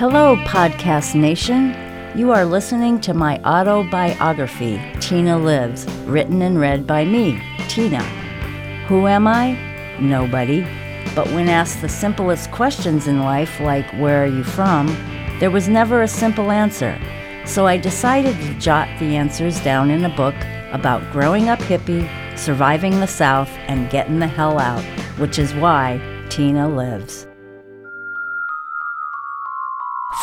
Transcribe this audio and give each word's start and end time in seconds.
Hello, 0.00 0.34
Podcast 0.46 1.14
Nation. 1.14 1.76
You 2.16 2.32
are 2.32 2.46
listening 2.46 3.02
to 3.02 3.12
my 3.12 3.38
autobiography, 3.44 4.80
Tina 4.98 5.36
Lives, 5.36 5.84
written 6.06 6.40
and 6.40 6.58
read 6.58 6.86
by 6.86 7.04
me, 7.04 7.38
Tina. 7.68 8.02
Who 8.88 9.06
am 9.06 9.26
I? 9.26 9.58
Nobody. 10.00 10.62
But 11.14 11.26
when 11.32 11.50
asked 11.50 11.82
the 11.82 11.88
simplest 11.90 12.50
questions 12.50 13.08
in 13.08 13.24
life, 13.24 13.60
like 13.60 13.92
where 14.00 14.24
are 14.24 14.26
you 14.26 14.42
from, 14.42 14.86
there 15.38 15.50
was 15.50 15.68
never 15.68 16.00
a 16.00 16.08
simple 16.08 16.50
answer. 16.50 16.98
So 17.44 17.66
I 17.66 17.76
decided 17.76 18.36
to 18.36 18.54
jot 18.54 18.88
the 19.00 19.16
answers 19.16 19.62
down 19.62 19.90
in 19.90 20.06
a 20.06 20.16
book 20.16 20.36
about 20.72 21.12
growing 21.12 21.50
up 21.50 21.58
hippie, 21.58 22.08
surviving 22.38 23.00
the 23.00 23.06
South, 23.06 23.50
and 23.68 23.90
getting 23.90 24.18
the 24.18 24.26
hell 24.26 24.58
out, 24.58 24.82
which 25.18 25.38
is 25.38 25.52
why 25.52 26.00
Tina 26.30 26.74
lives. 26.74 27.26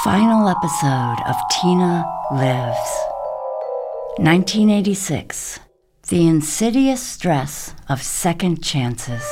Final 0.04 0.48
episode 0.48 1.18
of 1.26 1.36
Tina 1.50 2.05
Lives. 2.32 3.00
1986. 4.18 5.60
The 6.10 6.28
insidious 6.28 7.02
stress 7.02 7.74
of 7.90 8.04
second 8.04 8.64
chances. 8.64 9.24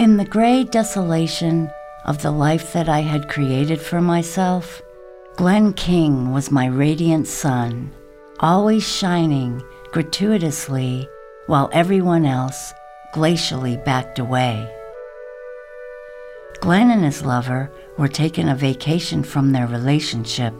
In 0.00 0.16
the 0.16 0.26
gray 0.28 0.64
desolation 0.64 1.70
of 2.04 2.20
the 2.22 2.32
life 2.32 2.72
that 2.72 2.88
I 2.88 3.02
had 3.02 3.28
created 3.28 3.80
for 3.80 4.00
myself, 4.00 4.82
Glenn 5.36 5.72
King 5.72 6.32
was 6.32 6.50
my 6.50 6.66
radiant 6.66 7.28
sun, 7.28 7.92
always 8.40 8.86
shining 8.86 9.62
gratuitously 9.92 11.08
while 11.46 11.68
everyone 11.72 12.24
else 12.24 12.72
glacially 13.14 13.82
backed 13.84 14.18
away. 14.18 14.72
Glenn 16.60 16.90
and 16.90 17.02
his 17.04 17.24
lover 17.24 17.70
were 17.96 18.08
taking 18.08 18.48
a 18.48 18.54
vacation 18.54 19.22
from 19.22 19.52
their 19.52 19.66
relationship, 19.66 20.54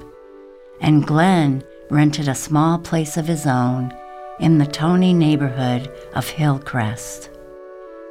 and 0.80 1.06
Glenn 1.06 1.62
rented 1.90 2.28
a 2.28 2.34
small 2.34 2.78
place 2.78 3.16
of 3.16 3.26
his 3.26 3.46
own 3.46 3.92
in 4.40 4.58
the 4.58 4.66
Tony 4.66 5.12
neighborhood 5.12 5.92
of 6.14 6.28
Hillcrest. 6.28 7.30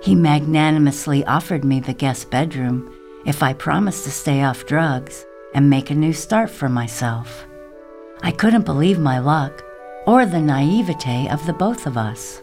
He 0.01 0.15
magnanimously 0.15 1.25
offered 1.25 1.65
me 1.65 1.79
the 1.79 1.93
guest 1.93 2.29
bedroom 2.29 2.95
if 3.25 3.43
I 3.43 3.53
promised 3.53 4.03
to 4.05 4.11
stay 4.11 4.43
off 4.43 4.65
drugs 4.65 5.25
and 5.53 5.69
make 5.69 5.89
a 5.89 5.95
new 5.95 6.13
start 6.13 6.49
for 6.49 6.69
myself. 6.69 7.45
I 8.21 8.31
couldn't 8.31 8.65
believe 8.65 8.99
my 8.99 9.19
luck 9.19 9.63
or 10.09 10.25
the 10.25 10.41
naivete 10.41 11.29
of 11.29 11.45
the 11.45 11.53
both 11.53 11.85
of 11.85 11.95
us. 11.95 12.41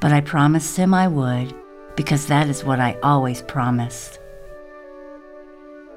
But 0.00 0.10
I 0.10 0.22
promised 0.22 0.74
him 0.74 0.94
I 0.94 1.06
would 1.06 1.54
because 1.96 2.24
that 2.26 2.48
is 2.48 2.64
what 2.64 2.80
I 2.80 2.96
always 3.02 3.42
promised. 3.42 4.18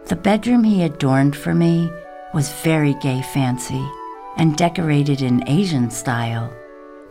The 0.07 0.17
bedroom 0.17 0.65
he 0.65 0.83
adorned 0.83 1.33
for 1.33 1.55
me 1.55 1.89
was 2.33 2.51
very 2.61 2.93
gay 2.95 3.21
fancy 3.21 3.89
and 4.35 4.57
decorated 4.57 5.21
in 5.21 5.47
Asian 5.47 5.89
style, 5.89 6.53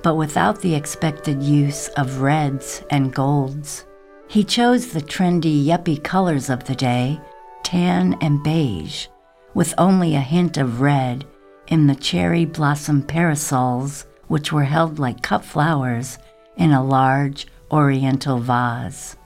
but 0.03 0.17
without 0.17 0.61
the 0.61 0.75
expected 0.75 1.43
use 1.43 1.89
of 1.97 2.21
reds 2.21 2.85
and 2.91 3.15
golds. 3.15 3.87
He 4.29 4.45
chose 4.45 4.89
the 4.89 5.01
trendy 5.01 5.65
yuppie 5.65 6.05
colors 6.05 6.51
of 6.51 6.65
the 6.65 6.75
day, 6.75 7.19
tan 7.63 8.19
and 8.21 8.43
beige, 8.45 9.07
with 9.55 9.73
only 9.79 10.15
a 10.15 10.21
hint 10.21 10.59
of 10.59 10.83
red 10.83 11.25
in 11.71 11.87
the 11.87 11.95
cherry 11.95 12.45
blossom 12.45 13.03
parasols, 13.03 14.05
which 14.27 14.53
were 14.53 14.65
held 14.65 14.99
like 14.99 15.23
cut 15.23 15.45
flowers 15.45 16.19
in 16.57 16.73
a 16.73 16.85
large 16.85 17.47
oriental 17.71 18.39
vase. 18.39 19.17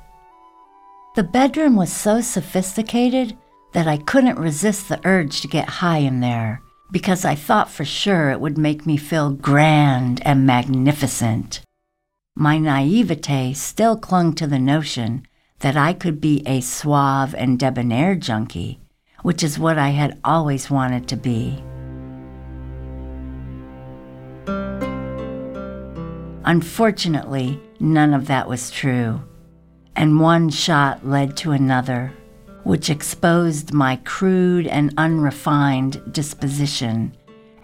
The 1.17 1.25
bedroom 1.25 1.75
was 1.75 1.93
so 1.93 2.21
sophisticated 2.21 3.37
that 3.73 3.89
I 3.89 3.97
couldn't 3.97 4.39
resist 4.39 4.89
the 4.89 5.01
urge 5.05 5.41
to 5.41 5.49
get 5.49 5.69
high 5.69 5.99
in 5.99 6.21
there 6.21 6.61
because 6.93 7.25
I 7.25 7.35
thought 7.35 7.71
for 7.71 7.85
sure 7.85 8.31
it 8.31 8.41
would 8.41 8.59
make 8.59 8.87
me 8.87 8.97
feel 8.97 9.31
grand 9.31 10.21
and 10.25 10.47
magnificent. 10.47 11.61
My 12.37 12.59
naivete 12.59 13.55
still 13.55 13.97
clung 13.97 14.35
to 14.35 14.47
the 14.47 14.59
notion 14.59 15.27
that 15.61 15.77
I 15.77 15.93
could 15.93 16.21
be 16.21 16.43
a 16.47 16.61
suave 16.61 17.35
and 17.35 17.59
debonair 17.59 18.15
junkie, 18.17 18.81
which 19.23 19.43
is 19.43 19.59
what 19.59 19.79
I 19.79 19.91
had 19.91 20.21
always 20.25 20.71
wanted 20.71 21.09
to 21.09 21.17
be. 21.17 21.63
Unfortunately, 26.45 27.59
none 27.81 28.13
of 28.13 28.27
that 28.27 28.49
was 28.49 28.71
true, 28.71 29.23
and 29.97 30.21
one 30.21 30.51
shot 30.51 31.07
led 31.07 31.37
to 31.39 31.53
another, 31.53 32.13
which 32.65 32.91
exposed 32.91 33.73
my 33.73 33.97
crude 34.05 34.67
and 34.67 34.93
unrefined 34.99 36.13
disposition 36.13 37.17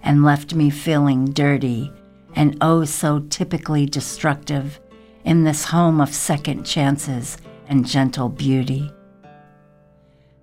and 0.02 0.24
left 0.24 0.54
me 0.54 0.70
feeling 0.70 1.26
dirty 1.26 1.92
and 2.34 2.56
oh 2.60 2.84
so 2.84 3.20
typically 3.28 3.86
destructive 3.86 4.80
in 5.24 5.44
this 5.44 5.64
home 5.64 6.00
of 6.00 6.14
second 6.14 6.64
chances 6.64 7.36
and 7.68 7.86
gentle 7.86 8.28
beauty. 8.28 8.90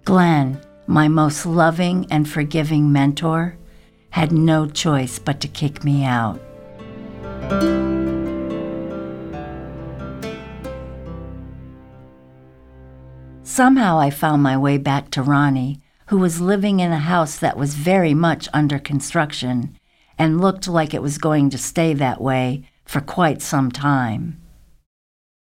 Glenn, 0.03 0.61
my 0.85 1.07
most 1.07 1.45
loving 1.45 2.05
and 2.11 2.29
forgiving 2.29 2.91
mentor, 2.91 3.57
had 4.11 4.31
no 4.31 4.67
choice 4.67 5.17
but 5.19 5.41
to 5.41 5.47
kick 5.47 5.83
me 5.83 6.05
out. 6.05 6.39
Somehow 13.57 13.97
I 13.97 14.11
found 14.11 14.43
my 14.43 14.55
way 14.55 14.77
back 14.77 15.09
to 15.09 15.23
Ronnie, 15.23 15.81
who 16.09 16.19
was 16.19 16.39
living 16.39 16.79
in 16.79 16.91
a 16.91 16.99
house 16.99 17.39
that 17.39 17.57
was 17.57 17.73
very 17.73 18.13
much 18.13 18.47
under 18.53 18.77
construction 18.77 19.75
and 20.15 20.39
looked 20.39 20.67
like 20.67 20.93
it 20.93 21.01
was 21.01 21.17
going 21.17 21.49
to 21.49 21.57
stay 21.57 21.95
that 21.95 22.21
way 22.21 22.69
for 22.85 23.01
quite 23.01 23.41
some 23.41 23.71
time. 23.71 24.39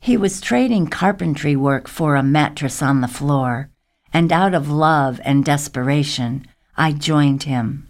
He 0.02 0.18
was 0.18 0.42
trading 0.42 0.88
carpentry 0.88 1.56
work 1.56 1.88
for 1.88 2.14
a 2.14 2.22
mattress 2.22 2.82
on 2.82 3.00
the 3.00 3.08
floor, 3.08 3.70
and 4.12 4.30
out 4.30 4.52
of 4.52 4.68
love 4.68 5.18
and 5.24 5.42
desperation, 5.42 6.46
I 6.76 6.92
joined 6.92 7.44
him. 7.44 7.88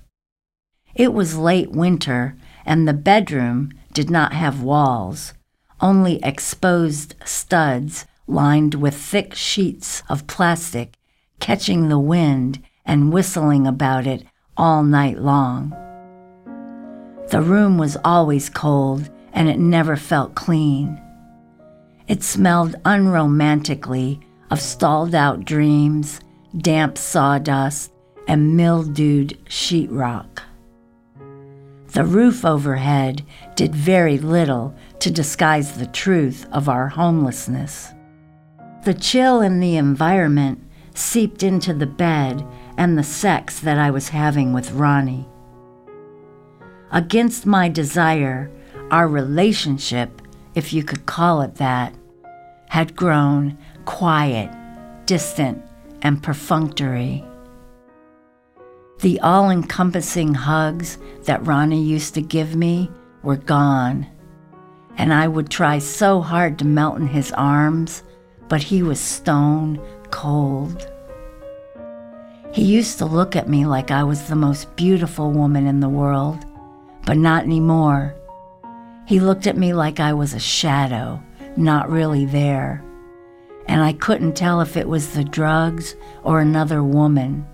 It 0.95 1.13
was 1.13 1.37
late 1.37 1.73
winter, 1.73 2.37
and 2.65 2.87
the 2.87 2.95
bedroom 2.95 3.73
did 3.93 4.09
not 4.09 4.35
have 4.35 4.63
walls, 4.63 5.35
only 5.81 6.23
exposed 6.23 7.17
studs 7.25 8.07
lined 8.27 8.75
with 8.75 8.95
thick 8.95 9.35
sheets 9.35 10.03
of 10.09 10.27
plastic, 10.27 10.95
catching 11.41 11.89
the 11.89 11.99
wind 11.99 12.63
and 12.85 13.13
whistling 13.13 13.67
about 13.67 14.07
it 14.07 14.25
all 14.57 14.83
night 14.83 15.19
long. 15.19 15.71
The 17.31 17.41
room 17.41 17.79
was 17.79 17.97
always 18.05 18.51
cold 18.51 19.09
and 19.33 19.49
it 19.49 19.59
never 19.59 19.97
felt 19.97 20.35
clean. 20.35 21.01
It 22.07 22.23
smelled 22.23 22.75
unromantically 22.85 24.21
of 24.51 24.61
stalled 24.61 25.15
out 25.15 25.45
dreams, 25.45 26.21
damp 26.59 26.99
sawdust, 26.99 27.91
and 28.29 28.57
mildewed 28.57 29.39
sheetrock. 29.47 30.43
The 31.93 32.05
roof 32.05 32.45
overhead 32.45 33.23
did 33.55 33.75
very 33.75 34.19
little 34.19 34.75
to 35.01 35.11
disguise 35.11 35.73
the 35.79 35.87
truth 35.87 36.47
of 36.53 36.69
our 36.69 36.89
homelessness. 36.89 37.93
The 38.85 38.95
chill 38.95 39.41
in 39.41 39.61
the 39.61 39.77
environment 39.77 40.61
seeped 40.93 41.45
into 41.45 41.73
the 41.73 41.87
bed 41.87 42.45
and 42.77 42.99
the 42.99 43.05
sex 43.05 43.61
that 43.61 43.79
I 43.79 43.93
was 43.93 44.09
having 44.09 44.53
with 44.53 44.73
Ronnie. 44.73 45.29
Against 46.91 47.47
my 47.47 47.69
desire, 47.69 48.51
our 48.91 49.07
relationship, 49.07 50.21
if 50.57 50.73
you 50.73 50.83
could 50.83 51.07
call 51.07 51.43
it 51.43 51.55
that, 51.57 51.95
had 52.71 52.97
grown 52.97 53.57
quiet, 53.85 54.51
distant, 55.07 55.63
and 56.03 56.21
perfunctory. 56.21 57.25
The 58.99 59.21
all 59.21 59.49
encompassing 59.49 60.35
hugs 60.35 60.99
that 61.23 61.47
Ronnie 61.47 61.85
used 61.85 62.15
to 62.15 62.21
give 62.21 62.57
me 62.57 62.91
were 63.23 63.37
gone, 63.37 64.09
and 64.97 65.15
I 65.15 65.29
would 65.29 65.51
try 65.51 65.79
so 65.79 66.21
hard 66.21 66.59
to 66.59 66.65
melt 66.65 66.99
in 66.99 67.07
his 67.07 67.31
arms 67.33 68.03
but 68.49 68.63
he 68.63 68.83
was 68.83 69.01
stone 69.01 69.81
cold. 70.11 70.89
He 72.53 72.63
used 72.63 72.99
to 72.99 73.07
look 73.07 73.35
at 73.35 73.49
me 73.49 73.65
like 73.65 73.91
I 73.91 74.05
was 74.05 74.29
the 74.29 74.37
most 74.37 74.77
beautiful 74.77 75.31
woman 75.31 75.67
in 75.67 75.81
the 75.81 75.89
world, 75.89 76.45
but 77.07 77.17
not 77.17 77.45
anymore. 77.45 78.15
He 79.07 79.21
looked 79.21 79.47
at 79.47 79.57
me 79.57 79.73
like 79.73 80.01
I 80.01 80.13
was 80.13 80.35
a 80.35 80.39
shadow, 80.39 81.23
not 81.57 81.91
really 81.91 82.27
there. 82.27 82.85
And 83.67 83.83
I 83.83 83.95
couldn't 83.95 84.37
tell 84.37 84.61
if 84.61 84.77
it 84.77 84.87
was 84.89 85.15
the 85.15 85.25
drugs 85.25 85.97
or 86.23 86.41
another 86.41 86.83
woman. 86.83 87.47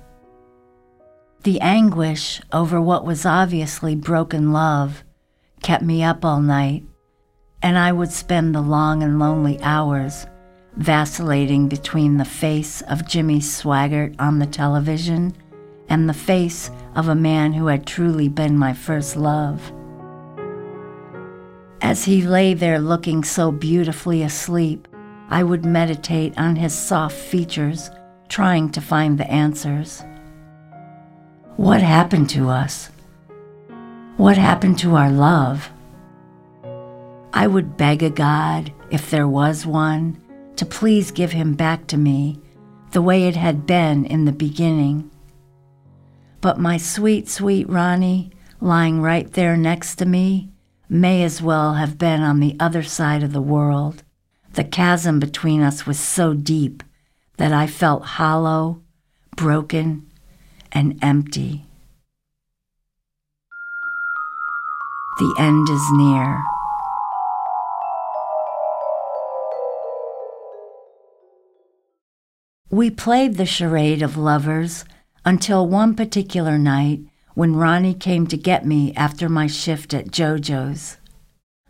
The 1.44 1.60
anguish 1.60 2.40
over 2.52 2.80
what 2.80 3.04
was 3.04 3.24
obviously 3.24 3.94
broken 3.94 4.52
love 4.52 5.04
kept 5.62 5.84
me 5.84 6.02
up 6.02 6.24
all 6.24 6.40
night, 6.40 6.84
and 7.62 7.78
I 7.78 7.92
would 7.92 8.10
spend 8.10 8.54
the 8.54 8.60
long 8.60 9.02
and 9.02 9.18
lonely 9.18 9.60
hours 9.62 10.26
vacillating 10.78 11.66
between 11.68 12.16
the 12.16 12.24
face 12.24 12.82
of 12.82 13.06
Jimmy 13.06 13.40
Swaggart 13.40 14.14
on 14.20 14.38
the 14.38 14.46
television 14.46 15.34
and 15.88 16.08
the 16.08 16.14
face 16.14 16.70
of 16.94 17.08
a 17.08 17.16
man 17.16 17.52
who 17.52 17.66
had 17.66 17.84
truly 17.84 18.28
been 18.28 18.56
my 18.56 18.72
first 18.72 19.16
love. 19.16 19.72
As 21.80 22.04
he 22.04 22.22
lay 22.22 22.54
there 22.54 22.78
looking 22.78 23.24
so 23.24 23.50
beautifully 23.50 24.22
asleep, 24.22 24.86
I 25.28 25.42
would 25.42 25.64
meditate 25.64 26.38
on 26.38 26.54
his 26.54 26.74
soft 26.74 27.16
features, 27.16 27.90
trying 28.28 28.70
to 28.70 28.80
find 28.80 29.18
the 29.18 29.28
answers. 29.30 30.04
What 31.56 31.82
happened 31.82 32.30
to 32.30 32.50
us? 32.50 32.90
What 34.16 34.38
happened 34.38 34.78
to 34.80 34.94
our 34.94 35.10
love? 35.10 35.70
I 37.32 37.48
would 37.48 37.76
beg 37.76 38.02
a 38.04 38.10
God, 38.10 38.72
if 38.90 39.10
there 39.10 39.28
was 39.28 39.66
one, 39.66 40.20
to 40.58 40.66
please 40.66 41.12
give 41.12 41.32
him 41.32 41.54
back 41.54 41.86
to 41.86 41.96
me 41.96 42.40
the 42.90 43.02
way 43.02 43.28
it 43.28 43.36
had 43.36 43.64
been 43.64 44.04
in 44.04 44.24
the 44.24 44.32
beginning. 44.32 45.08
But 46.40 46.58
my 46.58 46.76
sweet, 46.76 47.28
sweet 47.28 47.68
Ronnie, 47.68 48.32
lying 48.60 49.00
right 49.00 49.32
there 49.32 49.56
next 49.56 49.96
to 49.96 50.04
me, 50.04 50.50
may 50.88 51.22
as 51.22 51.40
well 51.40 51.74
have 51.74 51.96
been 51.96 52.22
on 52.22 52.40
the 52.40 52.56
other 52.58 52.82
side 52.82 53.22
of 53.22 53.32
the 53.32 53.42
world. 53.42 54.02
The 54.54 54.64
chasm 54.64 55.20
between 55.20 55.62
us 55.62 55.86
was 55.86 55.98
so 55.98 56.34
deep 56.34 56.82
that 57.36 57.52
I 57.52 57.68
felt 57.68 58.04
hollow, 58.04 58.82
broken, 59.36 60.10
and 60.72 60.98
empty. 61.02 61.66
The 65.18 65.34
end 65.38 65.68
is 65.68 65.82
near. 65.92 66.42
We 72.70 72.90
played 72.90 73.36
the 73.36 73.46
charade 73.46 74.02
of 74.02 74.18
lovers 74.18 74.84
until 75.24 75.66
one 75.66 75.94
particular 75.94 76.58
night 76.58 77.00
when 77.32 77.56
Ronnie 77.56 77.94
came 77.94 78.26
to 78.26 78.36
get 78.36 78.66
me 78.66 78.92
after 78.94 79.28
my 79.30 79.46
shift 79.46 79.94
at 79.94 80.08
JoJo's. 80.08 80.98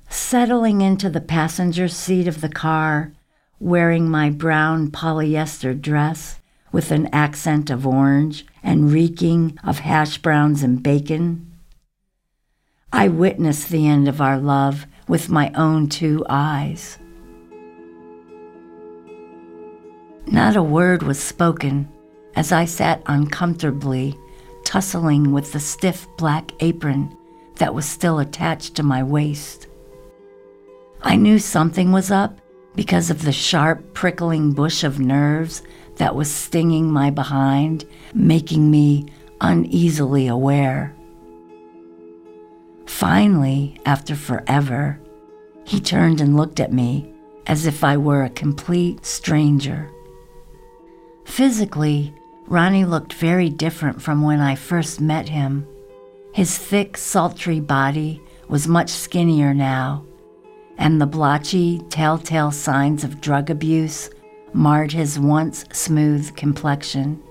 Settling 0.09 0.81
into 0.81 1.09
the 1.09 1.21
passenger 1.21 1.87
seat 1.87 2.27
of 2.27 2.41
the 2.41 2.49
car, 2.49 3.13
wearing 3.61 4.09
my 4.09 4.29
brown 4.29 4.91
polyester 4.91 5.81
dress 5.81 6.41
with 6.73 6.91
an 6.91 7.07
accent 7.13 7.71
of 7.71 7.87
orange 7.87 8.45
and 8.65 8.91
reeking 8.91 9.57
of 9.63 9.81
hash 9.81 10.19
browns 10.19 10.65
and 10.65 10.83
bacon, 10.83 11.53
I 12.93 13.07
witnessed 13.07 13.69
the 13.69 13.87
end 13.87 14.09
of 14.09 14.21
our 14.21 14.39
love 14.39 14.87
with 15.07 15.29
my 15.29 15.53
own 15.55 15.89
two 15.89 16.27
eyes. 16.29 16.99
Not 20.31 20.57
a 20.57 20.63
word 20.63 21.03
was 21.03 21.19
spoken 21.19 21.89
as 22.37 22.53
I 22.53 22.67
sat 22.67 23.03
uncomfortably, 23.07 24.19
tussling 24.65 25.33
with 25.33 25.53
the 25.53 25.61
stiff 25.61 26.07
black 26.19 26.53
apron 26.61 27.17
that 27.57 27.75
was 27.75 27.87
still 27.87 28.19
attached 28.19 28.75
to 28.75 28.83
my 28.83 29.03
waist. 29.03 29.69
I 31.01 31.17
knew 31.17 31.39
something 31.39 31.93
was 31.93 32.11
up 32.11 32.41
because 32.75 33.09
of 33.09 33.23
the 33.23 33.33
sharp, 33.33 33.95
prickling 33.95 34.53
bush 34.53 34.85
of 34.85 35.01
nerves 35.01 35.63
that 35.97 36.15
was 36.15 36.31
stinging 36.31 36.93
my 36.93 37.11
behind, 37.11 37.87
making 38.13 38.71
me 38.71 39.07
uneasily 39.41 40.27
aware. 40.27 40.95
Finally, 42.85 43.81
after 43.87 44.15
forever, 44.15 45.01
he 45.65 45.81
turned 45.81 46.21
and 46.21 46.37
looked 46.37 46.61
at 46.61 46.73
me 46.73 47.15
as 47.47 47.65
if 47.65 47.83
I 47.83 47.97
were 47.97 48.25
a 48.25 48.31
complete 48.31 49.07
stranger. 49.07 49.91
Physically, 51.29 52.13
Ronnie 52.49 52.85
looked 52.85 53.13
very 53.13 53.49
different 53.49 54.03
from 54.03 54.23
when 54.23 54.41
I 54.41 54.57
first 54.57 55.01
met 55.01 55.29
him. 55.29 55.69
His 56.35 56.59
thick, 56.59 56.97
sultry 56.97 57.61
body 57.61 58.21
was 58.49 58.67
much 58.67 58.89
skinnier 58.89 59.55
now, 59.55 60.05
and 60.79 61.01
the 61.01 61.07
blotchy, 61.07 61.81
telltale 61.91 62.51
signs 62.51 63.05
of 63.05 63.21
drug 63.21 63.51
abuse 63.51 64.11
marred 64.53 64.91
his 64.91 65.17
once 65.21 65.65
smooth 65.71 66.35
complexion. 66.35 67.23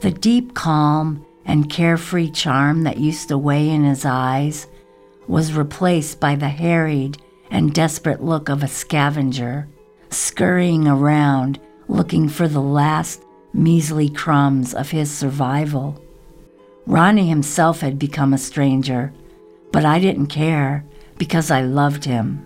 The 0.00 0.10
deep 0.10 0.52
calm 0.52 1.24
and 1.46 1.70
carefree 1.70 2.32
charm 2.32 2.82
that 2.82 2.98
used 2.98 3.28
to 3.28 3.38
weigh 3.38 3.70
in 3.70 3.84
his 3.84 4.04
eyes 4.04 4.66
was 5.26 5.54
replaced 5.54 6.20
by 6.20 6.34
the 6.34 6.50
harried 6.50 7.16
and 7.50 7.72
desperate 7.72 8.22
look 8.22 8.50
of 8.50 8.62
a 8.62 8.68
scavenger, 8.68 9.68
scurrying 10.10 10.86
around 10.86 11.60
looking 11.88 12.28
for 12.28 12.48
the 12.48 12.60
last 12.60 13.24
measly 13.52 14.08
crumbs 14.08 14.74
of 14.74 14.90
his 14.90 15.10
survival. 15.10 16.02
Ronnie 16.86 17.28
himself 17.28 17.80
had 17.80 17.98
become 17.98 18.32
a 18.32 18.38
stranger, 18.38 19.12
but 19.70 19.84
I 19.84 19.98
didn't 19.98 20.26
care 20.26 20.84
because 21.18 21.50
I 21.50 21.62
loved 21.62 22.04
him. 22.04 22.44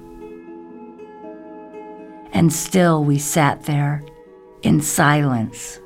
And 2.32 2.52
still 2.52 3.02
we 3.02 3.18
sat 3.18 3.62
there 3.62 4.04
in 4.62 4.80
silence, 4.80 5.80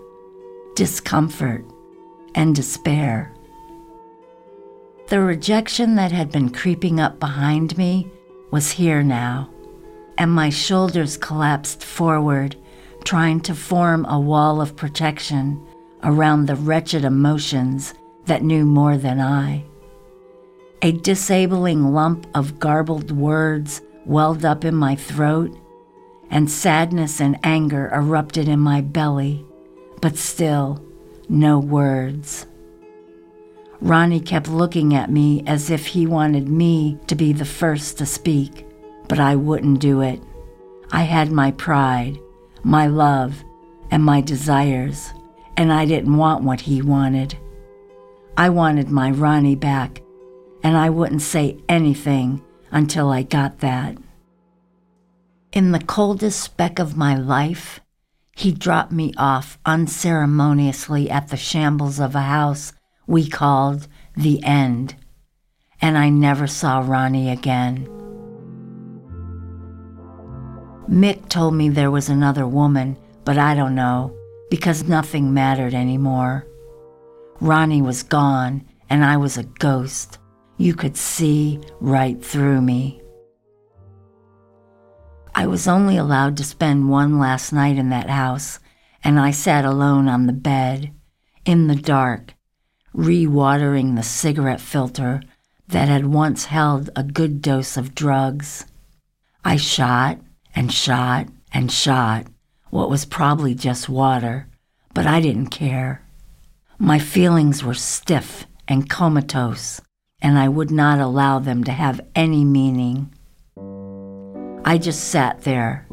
discomfort, 0.75 1.65
and 2.35 2.55
despair. 2.55 3.33
The 5.09 5.21
rejection 5.21 5.97
that 5.97 6.13
had 6.13 6.31
been 6.31 6.51
creeping 6.51 7.01
up 7.01 7.21
behind 7.21 7.77
me 7.77 8.09
was 8.51 8.71
here 8.71 9.03
now, 9.03 9.51
and 10.19 10.31
my 10.31 10.51
shoulders 10.51 11.17
collapsed 11.17 11.85
forward, 11.85 12.57
trying 13.11 13.41
to 13.41 13.57
form 13.57 14.07
a 14.07 14.21
wall 14.21 14.61
of 14.61 14.77
protection 14.77 15.61
around 16.05 16.47
the 16.47 16.55
wretched 16.55 17.05
emotions 17.05 17.93
that 18.27 18.45
knew 18.45 18.65
more 18.65 18.97
than 18.97 19.19
I. 19.19 19.65
A 20.83 20.93
disabling 20.93 21.93
lump 21.93 22.29
of 22.37 22.61
garbled 22.61 23.11
words 23.11 23.83
welled 24.07 24.45
up 24.45 24.65
in 24.65 24.77
my 24.77 24.95
throat, 24.95 25.51
and 26.31 26.49
sadness 26.49 27.21
and 27.21 27.37
anger 27.43 27.91
erupted 27.93 28.47
in 28.47 28.61
my 28.61 28.81
belly, 28.81 29.45
but 30.01 30.17
still, 30.17 30.81
no 31.29 31.59
words. 31.59 32.47
Ronnie 33.81 34.21
kept 34.21 34.47
looking 34.47 34.95
at 34.95 35.11
me 35.11 35.43
as 35.49 35.69
if 35.69 35.85
he 35.85 36.07
wanted 36.07 36.49
me 36.49 36.97
to 37.09 37.17
be 37.17 37.33
the 37.33 37.45
first 37.45 37.99
to 37.99 38.07
speak, 38.07 38.65
but 39.09 39.19
I 39.19 39.35
wouldn't 39.35 39.81
do 39.81 40.01
it. 40.01 40.23
I 40.93 41.03
had 41.03 41.33
my 41.33 41.51
pride, 41.51 42.21
my 42.65 42.87
love, 42.87 43.45
and 43.91 44.05
my 44.05 44.21
desires, 44.21 45.13
and 45.57 45.73
I 45.73 45.85
didn't 45.85 46.17
want 46.17 46.45
what 46.45 46.61
he 46.61 46.83
wanted. 46.83 47.37
I 48.37 48.49
wanted 48.49 48.91
my 48.91 49.11
Ronnie 49.11 49.57
back, 49.57 50.03
and 50.63 50.77
I 50.77 50.91
wouldn't 50.91 51.23
say 51.23 51.59
anything 51.69 52.43
until 52.71 53.11
I 53.11 53.23
got 53.23 53.59
that. 53.59 53.97
In 55.53 55.73
the 55.73 55.81
coldest 55.81 56.41
speck 56.41 56.79
of 56.79 56.97
my 56.97 57.17
life, 57.17 57.81
he 58.37 58.53
dropped 58.53 58.93
me 58.93 59.13
off 59.17 59.59
unceremoniously 59.67 61.11
at 61.11 61.29
the 61.29 61.37
shambles 61.37 61.99
of 61.99 62.15
a 62.15 62.21
house 62.21 62.73
we 63.07 63.29
called 63.29 63.89
the 64.17 64.43
end, 64.45 64.95
and 65.83 65.99
I 65.99 66.09
never 66.09 66.47
saw 66.47 66.79
Ronnie 66.79 67.31
again. 67.31 67.89
Mick 70.91 71.29
told 71.29 71.55
me 71.55 71.69
there 71.69 71.91
was 71.91 72.09
another 72.09 72.47
woman, 72.49 72.97
but 73.25 73.39
I 73.39 73.55
don't 73.55 73.77
know 73.77 74.13
because 74.51 74.89
nothing 74.89 75.33
mattered 75.33 75.73
anymore. 75.73 76.47
Ronnie 77.41 77.81
was 77.81 78.03
gone, 78.03 78.67
and 78.91 79.05
I 79.05 79.17
was 79.17 79.39
a 79.39 79.45
ghost. 79.45 80.19
You 80.57 80.75
could 80.75 80.97
see 80.97 81.61
right 81.81 82.23
through 82.23 82.61
me. 82.61 83.01
I 85.33 85.47
was 85.47 85.69
only 85.69 85.97
allowed 85.97 86.37
to 86.39 86.45
spend 86.45 86.91
one 86.91 87.21
last 87.21 87.53
night 87.53 87.79
in 87.79 87.91
that 87.91 88.11
house, 88.11 88.59
and 89.05 89.21
I 89.21 89.31
sat 89.31 89.65
alone 89.65 90.09
on 90.09 90.27
the 90.27 90.33
bed, 90.33 90.93
in 91.45 91.69
the 91.69 91.77
dark, 91.77 92.35
re-watering 92.93 93.95
the 93.95 94.03
cigarette 94.03 94.61
filter 94.61 95.23
that 95.69 95.89
had 95.89 96.07
once 96.07 96.47
held 96.47 96.91
a 96.97 97.05
good 97.05 97.41
dose 97.41 97.77
of 97.77 97.95
drugs. 97.95 98.67
I 99.45 99.55
shot 99.55 100.19
and 100.55 100.73
shot 100.73 101.27
and 101.53 101.71
shot 101.71 102.27
what 102.71 102.91
was 102.91 103.05
probably 103.05 103.55
just 103.55 103.89
water, 103.89 104.49
but 104.95 105.07
I 105.07 105.21
didn't 105.21 105.49
care. 105.49 106.03
My 106.79 106.99
feelings 106.99 107.65
were 107.65 107.75
stiff 107.75 108.47
and 108.69 108.89
comatose, 108.89 109.81
and 110.23 110.39
I 110.39 110.49
would 110.49 110.71
not 110.71 111.01
allow 111.01 111.39
them 111.39 111.65
to 111.65 111.73
have 111.73 112.01
any 112.15 112.45
meaning. 112.45 113.13
I 114.65 114.79
just 114.79 115.09
sat 115.09 115.43
there, 115.43 115.87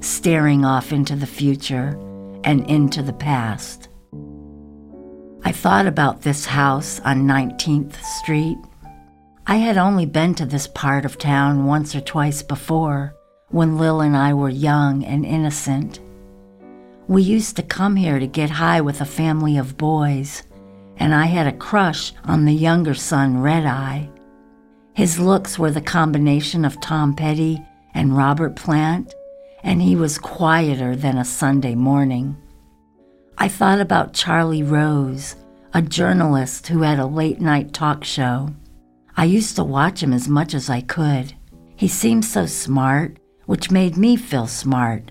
staring 0.00 0.64
off 0.64 0.92
into 0.92 1.14
the 1.14 1.26
future 1.26 1.98
and 2.44 2.68
into 2.68 3.02
the 3.02 3.12
past. 3.12 3.88
I 5.44 5.52
thought 5.52 5.86
about 5.86 6.22
this 6.22 6.44
house 6.46 7.00
on 7.00 7.26
19th 7.26 8.02
Street, 8.02 8.58
I 9.48 9.56
had 9.56 9.78
only 9.78 10.06
been 10.06 10.34
to 10.36 10.44
this 10.44 10.66
part 10.66 11.04
of 11.04 11.18
town 11.18 11.66
once 11.66 11.94
or 11.94 12.00
twice 12.00 12.42
before, 12.42 13.14
when 13.50 13.78
Lil 13.78 14.00
and 14.00 14.16
I 14.16 14.34
were 14.34 14.48
young 14.48 15.04
and 15.04 15.24
innocent. 15.24 16.00
We 17.08 17.22
used 17.22 17.56
to 17.56 17.62
come 17.62 17.96
here 17.96 18.18
to 18.18 18.26
get 18.26 18.50
high 18.50 18.80
with 18.80 19.00
a 19.00 19.04
family 19.04 19.56
of 19.56 19.78
boys, 19.78 20.42
and 20.96 21.14
I 21.14 21.26
had 21.26 21.46
a 21.46 21.56
crush 21.56 22.12
on 22.24 22.44
the 22.44 22.52
younger 22.52 22.94
son, 22.94 23.40
Red 23.40 23.64
Eye. 23.64 24.10
His 24.94 25.20
looks 25.20 25.58
were 25.58 25.70
the 25.70 25.80
combination 25.80 26.64
of 26.64 26.80
Tom 26.80 27.14
Petty 27.14 27.62
and 27.94 28.16
Robert 28.16 28.56
Plant, 28.56 29.14
and 29.62 29.80
he 29.80 29.94
was 29.94 30.18
quieter 30.18 30.96
than 30.96 31.16
a 31.16 31.24
Sunday 31.24 31.74
morning. 31.74 32.36
I 33.38 33.48
thought 33.48 33.80
about 33.80 34.14
Charlie 34.14 34.62
Rose, 34.62 35.36
a 35.72 35.82
journalist 35.82 36.66
who 36.68 36.82
had 36.82 36.98
a 36.98 37.06
late 37.06 37.40
night 37.40 37.72
talk 37.72 38.02
show. 38.02 38.54
I 39.16 39.24
used 39.26 39.56
to 39.56 39.64
watch 39.64 40.02
him 40.02 40.12
as 40.12 40.28
much 40.28 40.54
as 40.54 40.68
I 40.68 40.80
could. 40.80 41.34
He 41.76 41.88
seemed 41.88 42.24
so 42.24 42.46
smart, 42.46 43.18
which 43.46 43.70
made 43.70 43.96
me 43.96 44.16
feel 44.16 44.46
smart 44.46 45.10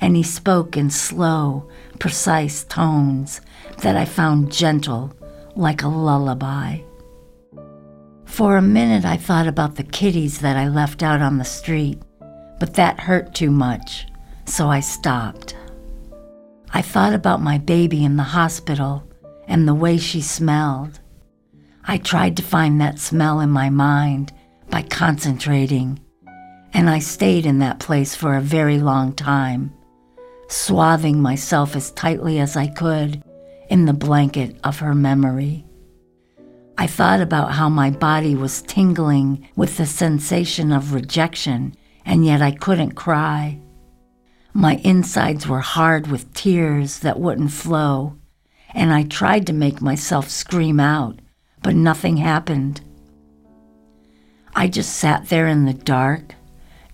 and 0.00 0.16
he 0.16 0.22
spoke 0.22 0.76
in 0.76 0.90
slow, 0.90 1.68
precise 1.98 2.64
tones 2.64 3.40
that 3.78 3.96
I 3.96 4.04
found 4.04 4.52
gentle, 4.52 5.12
like 5.54 5.82
a 5.82 5.88
lullaby. 5.88 6.80
For 8.24 8.56
a 8.56 8.62
minute, 8.62 9.04
I 9.04 9.16
thought 9.16 9.46
about 9.46 9.76
the 9.76 9.82
kitties 9.82 10.40
that 10.40 10.56
I 10.56 10.68
left 10.68 11.02
out 11.02 11.22
on 11.22 11.38
the 11.38 11.44
street, 11.44 12.02
but 12.60 12.74
that 12.74 13.00
hurt 13.00 13.34
too 13.34 13.50
much, 13.50 14.06
so 14.44 14.68
I 14.68 14.80
stopped. 14.80 15.56
I 16.72 16.82
thought 16.82 17.14
about 17.14 17.40
my 17.40 17.56
baby 17.58 18.04
in 18.04 18.16
the 18.16 18.22
hospital 18.22 19.08
and 19.48 19.66
the 19.66 19.74
way 19.74 19.96
she 19.96 20.20
smelled. 20.20 21.00
I 21.84 21.96
tried 21.98 22.36
to 22.36 22.42
find 22.42 22.80
that 22.80 22.98
smell 22.98 23.40
in 23.40 23.50
my 23.50 23.70
mind 23.70 24.32
by 24.68 24.82
concentrating, 24.82 26.00
and 26.76 26.90
I 26.90 26.98
stayed 26.98 27.46
in 27.46 27.60
that 27.60 27.78
place 27.78 28.14
for 28.14 28.36
a 28.36 28.42
very 28.42 28.78
long 28.78 29.14
time 29.14 29.72
swathing 30.48 31.20
myself 31.20 31.74
as 31.74 31.90
tightly 31.92 32.38
as 32.38 32.54
I 32.54 32.66
could 32.68 33.24
in 33.70 33.86
the 33.86 33.94
blanket 33.94 34.60
of 34.62 34.78
her 34.80 34.94
memory. 34.94 35.64
I 36.76 36.86
thought 36.86 37.22
about 37.22 37.52
how 37.52 37.70
my 37.70 37.90
body 37.90 38.36
was 38.36 38.60
tingling 38.62 39.48
with 39.56 39.78
the 39.78 39.86
sensation 39.86 40.70
of 40.70 40.92
rejection, 40.92 41.74
and 42.04 42.24
yet 42.24 42.42
I 42.42 42.52
couldn't 42.52 42.92
cry. 42.92 43.58
My 44.52 44.74
insides 44.84 45.48
were 45.48 45.60
hard 45.60 46.06
with 46.08 46.32
tears 46.34 47.00
that 47.00 47.18
wouldn't 47.18 47.52
flow, 47.52 48.18
and 48.74 48.92
I 48.92 49.02
tried 49.02 49.46
to 49.46 49.52
make 49.52 49.80
myself 49.80 50.28
scream 50.28 50.78
out, 50.78 51.18
but 51.62 51.74
nothing 51.74 52.18
happened. 52.18 52.82
I 54.54 54.68
just 54.68 54.94
sat 54.94 55.28
there 55.28 55.48
in 55.48 55.64
the 55.64 55.74
dark, 55.74 56.34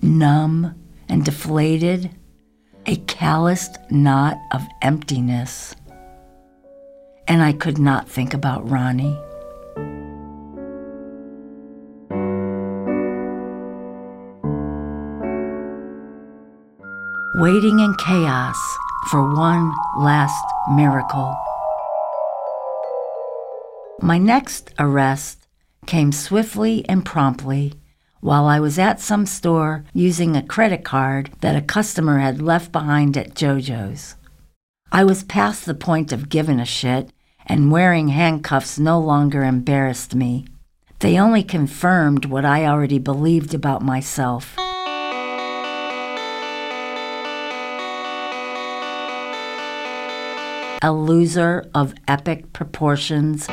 numb 0.02 0.74
and 1.08 1.24
deflated 1.24 2.10
a 2.86 2.96
calloused 2.96 3.78
knot 3.90 4.36
of 4.52 4.62
emptiness. 4.82 5.76
And 7.28 7.42
I 7.42 7.52
could 7.52 7.78
not 7.78 8.08
think 8.08 8.34
about 8.34 8.68
Ronnie. 8.68 9.16
Waiting 17.36 17.78
in 17.78 17.94
chaos 17.94 18.58
for 19.10 19.34
one 19.34 19.72
last 19.96 20.44
miracle. 20.70 21.36
My 24.00 24.18
next 24.18 24.72
arrest 24.78 25.46
came 25.86 26.12
swiftly 26.12 26.84
and 26.88 27.04
promptly 27.04 27.74
while 28.22 28.46
I 28.46 28.60
was 28.60 28.78
at 28.78 29.00
some 29.00 29.26
store 29.26 29.84
using 29.92 30.36
a 30.36 30.46
credit 30.46 30.84
card 30.84 31.32
that 31.40 31.56
a 31.56 31.60
customer 31.60 32.20
had 32.20 32.40
left 32.40 32.70
behind 32.70 33.16
at 33.16 33.34
JoJo's. 33.34 34.14
I 34.92 35.02
was 35.02 35.24
past 35.24 35.66
the 35.66 35.74
point 35.74 36.12
of 36.12 36.28
giving 36.28 36.60
a 36.60 36.64
shit, 36.64 37.10
and 37.44 37.72
wearing 37.72 38.08
handcuffs 38.08 38.78
no 38.78 39.00
longer 39.00 39.42
embarrassed 39.42 40.14
me. 40.14 40.46
They 41.00 41.18
only 41.18 41.42
confirmed 41.42 42.26
what 42.26 42.44
I 42.44 42.64
already 42.64 43.00
believed 43.00 43.54
about 43.54 43.82
myself. 43.82 44.54
A 50.80 50.92
loser 50.92 51.68
of 51.74 51.92
epic 52.06 52.52
proportions. 52.52 53.48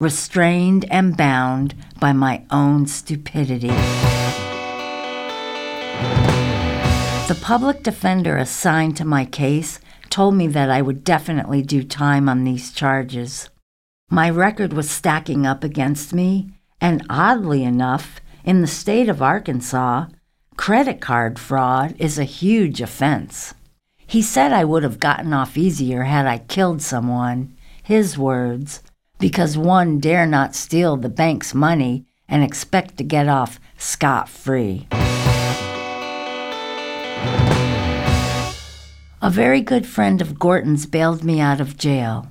Restrained 0.00 0.84
and 0.90 1.16
bound 1.16 1.74
by 2.00 2.12
my 2.12 2.44
own 2.50 2.86
stupidity. 2.86 3.74
The 7.28 7.38
public 7.40 7.82
defender 7.82 8.36
assigned 8.36 8.96
to 8.98 9.04
my 9.04 9.24
case 9.24 9.80
told 10.10 10.34
me 10.34 10.46
that 10.48 10.70
I 10.70 10.82
would 10.82 11.04
definitely 11.04 11.62
do 11.62 11.82
time 11.82 12.28
on 12.28 12.44
these 12.44 12.70
charges. 12.70 13.48
My 14.10 14.28
record 14.28 14.72
was 14.72 14.90
stacking 14.90 15.46
up 15.46 15.64
against 15.64 16.12
me, 16.12 16.50
and 16.80 17.04
oddly 17.08 17.64
enough, 17.64 18.20
in 18.44 18.60
the 18.60 18.66
state 18.66 19.08
of 19.08 19.22
Arkansas, 19.22 20.06
credit 20.56 21.00
card 21.00 21.38
fraud 21.38 21.94
is 21.98 22.18
a 22.18 22.24
huge 22.24 22.80
offense. 22.80 23.54
He 24.06 24.20
said 24.20 24.52
I 24.52 24.64
would 24.64 24.82
have 24.82 25.00
gotten 25.00 25.32
off 25.32 25.56
easier 25.56 26.02
had 26.02 26.26
I 26.26 26.38
killed 26.38 26.82
someone, 26.82 27.56
his 27.82 28.18
words, 28.18 28.82
because 29.24 29.56
one 29.56 29.98
dare 30.00 30.26
not 30.26 30.54
steal 30.54 30.98
the 30.98 31.08
bank's 31.08 31.54
money 31.54 32.04
and 32.28 32.44
expect 32.44 32.98
to 32.98 33.02
get 33.02 33.26
off 33.26 33.58
scot 33.78 34.28
free. 34.28 34.86
A 39.22 39.30
very 39.30 39.62
good 39.62 39.86
friend 39.86 40.20
of 40.20 40.38
Gorton's 40.38 40.84
bailed 40.84 41.24
me 41.24 41.40
out 41.40 41.58
of 41.58 41.78
jail. 41.78 42.28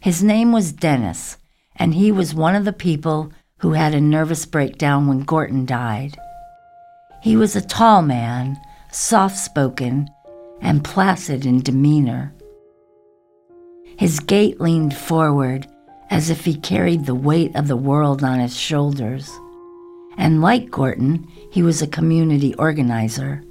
His 0.00 0.22
name 0.22 0.52
was 0.52 0.74
Dennis, 0.74 1.38
and 1.76 1.94
he 1.94 2.12
was 2.12 2.34
one 2.34 2.56
of 2.56 2.66
the 2.66 2.74
people 2.74 3.32
who 3.60 3.72
had 3.72 3.94
a 3.94 4.00
nervous 4.02 4.44
breakdown 4.44 5.06
when 5.06 5.20
Gorton 5.20 5.64
died. 5.64 6.18
He 7.22 7.36
was 7.36 7.56
a 7.56 7.66
tall 7.66 8.02
man, 8.02 8.60
soft 8.90 9.38
spoken, 9.38 10.10
and 10.60 10.84
placid 10.84 11.46
in 11.46 11.62
demeanor. 11.62 12.34
His 13.96 14.20
gait 14.20 14.60
leaned 14.60 14.94
forward 14.94 15.66
as 16.12 16.28
if 16.28 16.44
he 16.44 16.54
carried 16.54 17.06
the 17.06 17.14
weight 17.14 17.56
of 17.56 17.68
the 17.68 17.76
world 17.76 18.22
on 18.22 18.38
his 18.38 18.54
shoulders. 18.54 19.30
And 20.18 20.42
like 20.42 20.70
Gorton, 20.70 21.26
he 21.50 21.62
was 21.62 21.80
a 21.80 21.86
community 21.86 22.54
organizer. 22.56 23.42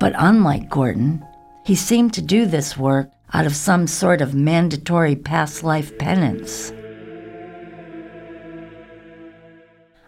But 0.00 0.14
unlike 0.16 0.70
Gorton, 0.70 1.22
he 1.66 1.74
seemed 1.74 2.14
to 2.14 2.22
do 2.22 2.46
this 2.46 2.78
work 2.78 3.10
out 3.34 3.44
of 3.44 3.54
some 3.54 3.86
sort 3.86 4.22
of 4.22 4.34
mandatory 4.34 5.14
past 5.14 5.62
life 5.62 5.98
penance. 5.98 6.72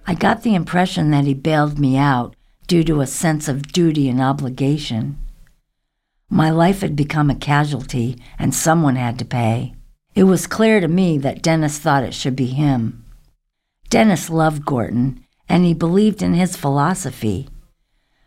I 0.06 0.14
got 0.14 0.44
the 0.44 0.54
impression 0.54 1.10
that 1.10 1.26
he 1.26 1.34
bailed 1.34 1.78
me 1.78 1.98
out 1.98 2.34
due 2.66 2.82
to 2.84 3.02
a 3.02 3.06
sense 3.06 3.46
of 3.46 3.72
duty 3.72 4.08
and 4.08 4.22
obligation. 4.22 5.18
My 6.30 6.48
life 6.48 6.80
had 6.80 6.96
become 6.96 7.28
a 7.28 7.34
casualty, 7.34 8.16
and 8.38 8.54
someone 8.54 8.96
had 8.96 9.18
to 9.18 9.26
pay. 9.26 9.74
It 10.14 10.24
was 10.24 10.46
clear 10.46 10.80
to 10.80 10.88
me 10.88 11.18
that 11.18 11.42
Dennis 11.42 11.78
thought 11.78 12.02
it 12.02 12.14
should 12.14 12.36
be 12.36 12.46
him. 12.46 13.04
Dennis 13.90 14.28
loved 14.28 14.64
Gorton, 14.64 15.24
and 15.48 15.64
he 15.64 15.74
believed 15.74 16.22
in 16.22 16.34
his 16.34 16.56
philosophy. 16.56 17.48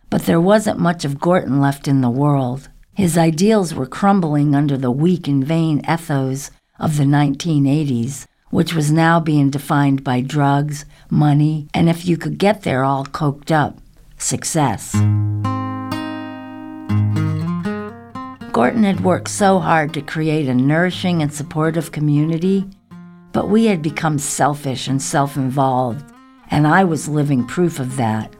But 0.10 0.24
there 0.24 0.42
wasn't 0.42 0.80
much 0.80 1.06
of 1.06 1.20
Gorton 1.20 1.62
left 1.62 1.88
in 1.88 2.02
the 2.02 2.10
world. 2.10 2.70
His 2.94 3.18
ideals 3.18 3.74
were 3.74 3.86
crumbling 3.86 4.56
under 4.56 4.78
the 4.78 4.92
weak 4.92 5.28
and 5.28 5.44
vain 5.44 5.82
ethos 5.90 6.52
of 6.80 6.98
the 6.98 7.04
1980s, 7.04 8.26
which 8.50 8.74
was 8.74 8.92
now 8.92 9.20
being 9.20 9.50
defined 9.50 10.04
by 10.04 10.22
drugs, 10.22 10.86
money, 11.10 11.68
and 11.74 11.90
if 11.90 12.06
you 12.06 12.18
could 12.18 12.38
get 12.38 12.64
there 12.64 12.84
all 12.84 13.06
coked 13.06 13.52
up, 13.52 13.78
success. 14.18 14.96
Gorton 18.52 18.84
had 18.84 19.00
worked 19.00 19.30
so 19.30 19.60
hard 19.60 19.94
to 19.94 20.02
create 20.02 20.50
a 20.50 20.54
nourishing 20.54 21.22
and 21.22 21.34
supportive 21.34 21.94
community, 21.94 22.68
but 23.32 23.48
we 23.48 23.68
had 23.68 23.82
become 23.82 24.20
selfish 24.20 24.90
and 24.90 25.02
self 25.02 25.38
involved, 25.38 26.04
and 26.50 26.68
I 26.68 26.84
was 26.84 27.08
living 27.08 27.48
proof 27.48 27.80
of 27.80 27.96
that. 27.96 28.36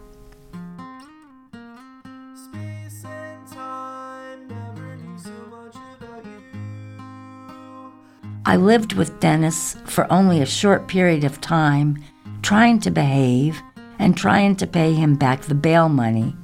I 8.46 8.58
lived 8.58 8.94
with 8.94 9.18
Dennis 9.22 9.78
for 9.86 10.12
only 10.12 10.42
a 10.42 10.46
short 10.46 10.90
period 10.90 11.24
of 11.24 11.40
time, 11.40 12.04
trying 12.42 12.82
to 12.82 12.92
behave 12.92 13.62
and 13.98 14.18
trying 14.18 14.58
to 14.58 14.68
pay 14.68 14.94
him 14.94 15.16
back 15.16 15.44
the 15.44 15.56
bail 15.56 15.88
money. 15.88 16.36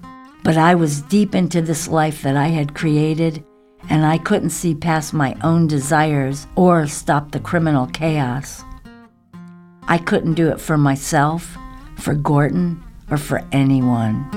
But 0.46 0.58
I 0.58 0.76
was 0.76 1.02
deep 1.02 1.36
into 1.36 1.62
this 1.62 1.90
life 1.90 2.22
that 2.22 2.38
I 2.38 2.48
had 2.48 2.74
created 2.74 3.44
and 3.90 4.06
I 4.06 4.18
couldn't 4.18 4.50
see 4.50 4.76
past 4.76 5.14
my 5.14 5.36
own 5.44 5.68
desires 5.68 6.48
or 6.56 6.88
stop 6.88 7.32
the 7.32 7.40
criminal 7.40 7.88
chaos. 7.88 8.64
I 9.84 9.98
couldn't 9.98 10.34
do 10.34 10.50
it 10.50 10.60
for 10.60 10.78
myself, 10.78 11.58
for 11.98 12.14
Gorton, 12.14 12.84
or 13.10 13.18
for 13.18 13.42
anyone. 13.52 14.30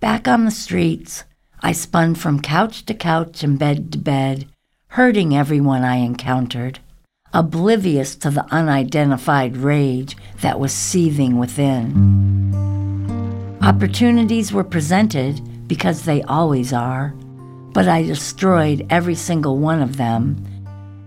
Back 0.00 0.28
on 0.28 0.44
the 0.44 0.50
streets, 0.50 1.24
I 1.60 1.72
spun 1.72 2.14
from 2.14 2.40
couch 2.40 2.86
to 2.86 2.94
couch 2.94 3.42
and 3.42 3.58
bed 3.58 3.92
to 3.92 3.98
bed, 3.98 4.48
hurting 4.88 5.36
everyone 5.36 5.82
I 5.82 5.96
encountered, 5.96 6.78
oblivious 7.32 8.16
to 8.16 8.30
the 8.30 8.44
unidentified 8.52 9.56
rage 9.56 10.16
that 10.40 10.58
was 10.58 10.72
seething 10.72 11.38
within. 11.38 12.48
Opportunities 13.62 14.52
were 14.52 14.64
presented 14.64 15.40
because 15.68 16.04
they 16.04 16.22
always 16.22 16.72
are, 16.72 17.14
but 17.72 17.86
I 17.86 18.02
destroyed 18.02 18.86
every 18.90 19.14
single 19.14 19.58
one 19.58 19.80
of 19.80 19.96
them 19.96 20.44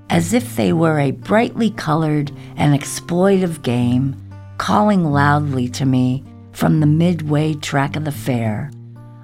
as 0.09 0.33
if 0.33 0.55
they 0.55 0.71
were 0.71 0.99
a 0.99 1.11
brightly 1.11 1.71
colored 1.71 2.31
and 2.55 2.79
exploitive 2.79 3.61
game 3.63 4.15
calling 4.57 5.03
loudly 5.03 5.67
to 5.67 5.85
me 5.85 6.23
from 6.51 6.79
the 6.79 6.85
midway 6.85 7.53
track 7.55 7.95
of 7.95 8.05
the 8.05 8.11
fair. 8.11 8.71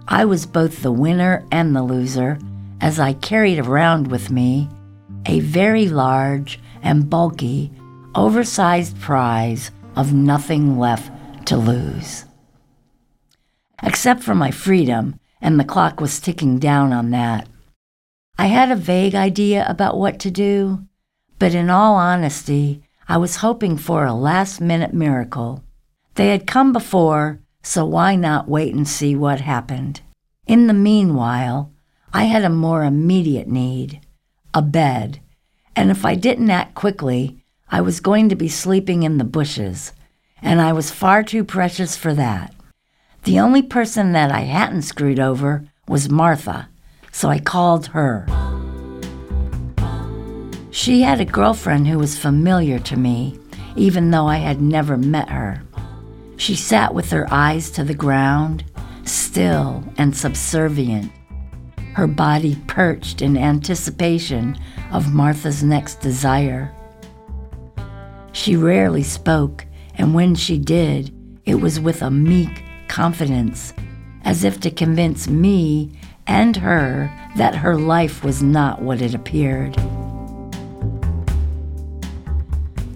I 0.08 0.25
was 0.25 0.46
both 0.46 0.82
the 0.82 0.91
winner 0.91 1.46
and 1.51 1.75
the 1.75 1.84
loser 1.84 2.39
as 2.82 3.00
I 3.00 3.13
carried 3.13 3.60
around 3.60 4.08
with 4.08 4.32
me 4.32 4.68
a 5.25 5.39
very 5.41 5.88
large 5.88 6.60
and 6.81 7.09
bulky, 7.09 7.71
oversized 8.15 9.00
prize 9.00 9.71
of 9.95 10.13
nothing 10.13 10.77
left 10.77 11.12
to 11.48 11.57
lose. 11.57 12.25
Except 13.81 14.24
for 14.24 14.36
my 14.36 14.51
freedom, 14.51 15.19
and 15.41 15.59
the 15.59 15.63
clock 15.63 16.01
was 16.01 16.19
ticking 16.19 16.59
down 16.59 16.91
on 16.91 17.12
that. 17.12 17.48
I 18.38 18.48
had 18.48 18.71
a 18.71 18.75
vague 18.75 19.15
idea 19.15 19.65
about 19.67 19.98
what 19.98 20.19
to 20.19 20.31
do, 20.31 20.86
but 21.39 21.53
in 21.53 21.69
all 21.69 21.95
honesty, 21.95 22.83
I 23.07 23.17
was 23.17 23.38
hoping 23.38 23.77
for 23.77 24.05
a 24.05 24.13
last 24.13 24.62
minute 24.62 24.93
miracle. 24.93 25.63
They 26.15 26.29
had 26.29 26.45
come 26.45 26.74
before, 26.74 27.39
so 27.63 27.86
why 27.86 28.15
not 28.15 28.48
wait 28.48 28.74
and 28.74 28.88
see 28.88 29.15
what 29.15 29.41
happened? 29.41 30.01
In 30.48 30.67
the 30.67 30.74
meanwhile, 30.74 31.71
I 32.13 32.24
had 32.25 32.43
a 32.43 32.50
more 32.50 32.83
immediate 32.83 33.48
need 33.48 34.01
a 34.53 34.62
bed, 34.62 35.19
and 35.75 35.91
if 35.91 36.05
I 36.05 36.15
didn't 36.15 36.49
act 36.49 36.75
quickly, 36.75 37.43
I 37.69 37.81
was 37.81 37.99
going 37.99 38.29
to 38.29 38.35
be 38.35 38.47
sleeping 38.47 39.03
in 39.03 39.17
the 39.17 39.23
bushes, 39.23 39.93
and 40.41 40.59
I 40.59 40.73
was 40.73 40.91
far 40.91 41.23
too 41.23 41.43
precious 41.43 41.95
for 41.95 42.13
that. 42.15 42.53
The 43.23 43.39
only 43.39 43.61
person 43.61 44.13
that 44.13 44.31
I 44.31 44.41
hadn't 44.41 44.83
screwed 44.83 45.19
over 45.19 45.65
was 45.88 46.09
Martha, 46.09 46.69
so 47.11 47.29
I 47.29 47.39
called 47.39 47.88
her. 47.88 48.25
She 50.71 51.01
had 51.01 51.19
a 51.19 51.25
girlfriend 51.25 51.88
who 51.88 51.99
was 51.99 52.17
familiar 52.17 52.79
to 52.79 52.97
me, 52.97 53.38
even 53.75 54.11
though 54.11 54.27
I 54.27 54.38
had 54.38 54.61
never 54.61 54.97
met 54.97 55.29
her. 55.29 55.61
She 56.38 56.55
sat 56.55 56.93
with 56.93 57.11
her 57.11 57.27
eyes 57.29 57.69
to 57.71 57.83
the 57.83 57.93
ground, 57.93 58.63
still 59.03 59.83
and 59.97 60.15
subservient, 60.15 61.11
her 61.93 62.07
body 62.07 62.55
perched 62.67 63.21
in 63.21 63.38
anticipation 63.38 64.57
of 64.91 65.13
Martha's 65.13 65.63
next 65.63 66.01
desire. 66.01 66.74
She 68.31 68.55
rarely 68.55 69.03
spoke, 69.03 69.65
and 69.96 70.13
when 70.13 70.36
she 70.36 70.58
did, 70.58 71.13
it 71.46 71.55
was 71.55 71.79
with 71.79 72.01
a 72.01 72.12
meek 72.12 72.63
confidence, 72.88 73.74
as 74.24 74.43
if 74.43 74.60
to 74.62 74.72
convince 74.72 75.27
me 75.27 75.91
and 76.28 76.56
her 76.58 77.12
that 77.36 77.56
her 77.56 77.78
life 77.78 78.23
was 78.23 78.43
not 78.43 78.82
what 78.82 79.02
it 79.02 79.15
appeared. 79.15 79.75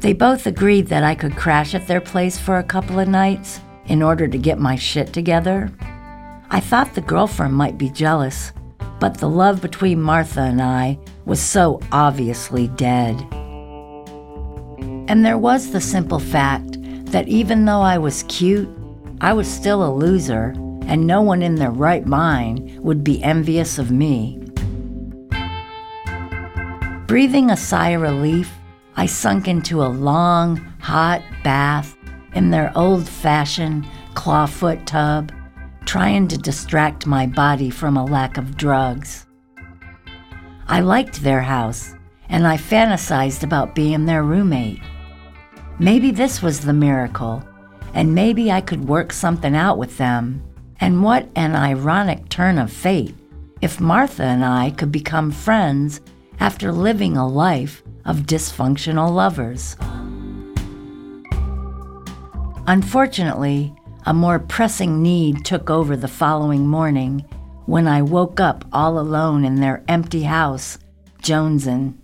They 0.02 0.14
both 0.14 0.46
agreed 0.46 0.88
that 0.88 1.04
I 1.04 1.16
could 1.16 1.36
crash 1.36 1.74
at 1.74 1.88
their 1.88 2.02
place 2.02 2.38
for 2.38 2.58
a 2.58 2.64
couple 2.64 3.00
of 3.00 3.08
nights 3.08 3.62
in 3.86 4.02
order 4.02 4.28
to 4.28 4.38
get 4.38 4.60
my 4.60 4.76
shit 4.76 5.14
together. 5.14 5.72
I 6.50 6.60
thought 6.60 6.94
the 6.94 7.02
girlfriend 7.02 7.54
might 7.54 7.78
be 7.78 7.90
jealous, 7.90 8.52
but 9.04 9.18
the 9.18 9.28
love 9.28 9.62
between 9.62 10.02
Martha 10.02 10.40
and 10.40 10.62
I 10.62 10.98
was 11.26 11.42
so 11.42 11.82
obviously 11.92 12.70
dead. 12.70 13.20
And 15.10 15.26
there 15.26 15.38
was 15.38 15.72
the 15.72 15.82
simple 15.82 16.20
fact 16.20 16.78
that 17.12 17.28
even 17.28 17.66
though 17.66 17.82
I 17.82 17.98
was 17.98 18.24
cute, 18.30 18.70
I 19.20 19.34
was 19.34 19.46
still 19.46 19.84
a 19.84 19.92
loser, 19.94 20.54
and 20.86 21.06
no 21.06 21.22
one 21.22 21.42
in 21.42 21.56
their 21.56 21.70
right 21.70 22.06
mind 22.06 22.80
would 22.80 23.04
be 23.04 23.22
envious 23.22 23.78
of 23.78 23.92
me. 23.92 24.40
Breathing 27.06 27.52
a 27.52 27.58
sigh 27.58 27.90
of 27.90 28.04
relief, 28.04 28.54
I 28.96 29.08
sunk 29.08 29.50
into 29.50 29.84
a 29.84 29.92
long, 29.92 30.56
hot 30.80 31.22
bath 31.44 31.98
in 32.36 32.52
their 32.52 32.72
old 32.74 33.10
fashioned 33.10 33.86
clawfoot 34.14 34.86
tub 34.86 35.34
trying 35.86 36.28
to 36.30 36.38
distract 36.38 37.06
my 37.06 37.26
body 37.28 37.70
from 37.70 37.98
a 37.98 38.06
lack 38.06 38.38
of 38.38 38.58
drugs. 38.58 39.26
I 40.68 40.80
liked 40.80 41.22
their 41.22 41.42
house, 41.42 41.94
and 42.30 42.48
I 42.48 42.58
fantasized 42.58 43.44
about 43.44 43.76
being 43.76 44.06
their 44.06 44.24
roommate. 44.24 44.82
Maybe 45.80 46.12
this 46.12 46.42
was 46.42 46.62
the 46.62 46.74
miracle, 46.74 47.44
and 47.94 48.16
maybe 48.16 48.52
I 48.52 48.62
could 48.62 48.88
work 48.88 49.12
something 49.12 49.56
out 49.56 49.78
with 49.78 49.98
them. 49.98 50.44
And 50.80 51.04
what 51.04 51.30
an 51.36 51.56
ironic 51.56 52.30
turn 52.30 52.58
of 52.58 52.72
fate 52.72 53.16
if 53.62 53.80
Martha 53.80 54.24
and 54.24 54.44
I 54.44 54.72
could 54.72 54.92
become 54.92 55.32
friends 55.32 56.02
after 56.40 56.72
living 56.72 57.16
a 57.16 57.28
life 57.28 57.84
of 58.06 58.26
dysfunctional 58.26 59.12
lovers. 59.12 59.78
Unfortunately, 62.68 63.74
a 64.06 64.14
more 64.14 64.40
pressing 64.40 65.02
need 65.02 65.46
took 65.46 65.70
over 65.70 65.96
the 65.96 66.08
following 66.08 66.68
morning 66.68 67.26
when 67.66 67.88
I 67.88 68.02
woke 68.02 68.40
up 68.40 68.66
all 68.74 69.00
alone 69.00 69.46
in 69.46 69.62
their 69.62 69.84
empty 69.88 70.24
house, 70.24 70.78
jonesing. 71.22 71.96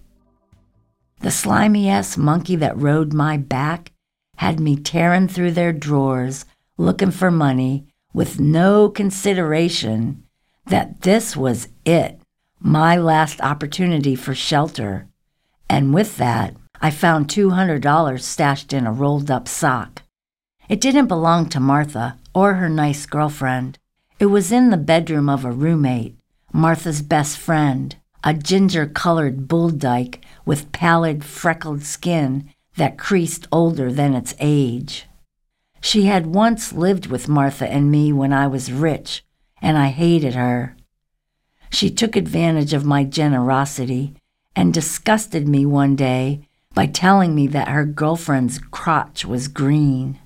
The 1.20 1.32
slimy 1.32 1.90
ass 1.90 2.18
monkey 2.18 2.56
that 2.56 2.78
rode 2.78 3.12
my 3.12 3.36
back 3.38 3.92
had 4.38 4.60
me 4.60 4.78
tearing 4.78 5.28
through 5.28 5.52
their 5.52 5.74
drawers 5.74 6.46
looking 6.78 7.12
for 7.12 7.30
money 7.30 7.86
with 8.14 8.40
no 8.40 8.88
consideration 8.88 10.24
that 10.68 11.02
this 11.02 11.36
was 11.36 11.68
it, 11.86 12.22
my 12.60 12.96
last 12.96 13.42
opportunity 13.42 14.16
for 14.16 14.34
shelter. 14.34 15.08
And 15.70 15.94
with 15.94 16.16
that, 16.18 16.56
I 16.82 16.92
found 16.92 17.28
$200 17.28 18.22
stashed 18.22 18.72
in 18.72 18.88
a 18.88 18.92
rolled 18.94 19.30
up 19.30 19.50
sock. 19.50 20.04
It 20.70 20.80
didn't 20.80 21.08
belong 21.08 21.50
to 21.50 21.60
Martha 21.60 22.20
or 22.36 22.54
her 22.54 22.70
nice 22.70 23.08
girlfriend. 23.08 23.80
It 24.20 24.28
was 24.28 24.52
in 24.52 24.70
the 24.70 24.78
bedroom 24.78 25.28
of 25.28 25.44
a 25.44 25.52
roommate, 25.52 26.16
Martha's 26.54 27.02
best 27.02 27.40
friend, 27.40 27.96
a 28.24 28.36
ginger 28.36 28.86
colored 28.86 29.48
bull 29.48 29.72
dyke 29.72 30.22
with 30.46 30.72
pallid, 30.72 31.26
freckled 31.26 31.82
skin 31.82 32.54
that 32.78 33.00
creased 33.00 33.48
older 33.52 33.92
than 33.92 34.14
its 34.14 34.36
age. 34.40 35.08
She 35.82 36.04
had 36.04 36.28
once 36.28 36.72
lived 36.72 37.08
with 37.08 37.28
Martha 37.28 37.68
and 37.68 37.90
me 37.90 38.14
when 38.14 38.32
I 38.32 38.46
was 38.46 38.72
rich, 38.72 39.24
and 39.64 39.76
I 39.76 39.88
hated 39.88 40.36
her. 40.36 40.78
She 41.72 41.90
took 41.90 42.16
advantage 42.16 42.74
of 42.74 42.86
my 42.86 43.04
generosity 43.04 44.14
and 44.56 44.72
disgusted 44.72 45.48
me 45.48 45.66
one 45.66 45.96
day 45.96 46.48
by 46.76 46.86
telling 46.86 47.34
me 47.34 47.48
that 47.48 47.70
her 47.70 47.86
girlfriend's 47.86 48.60
crotch 48.60 49.26
was 49.26 49.48
green. 49.48 50.20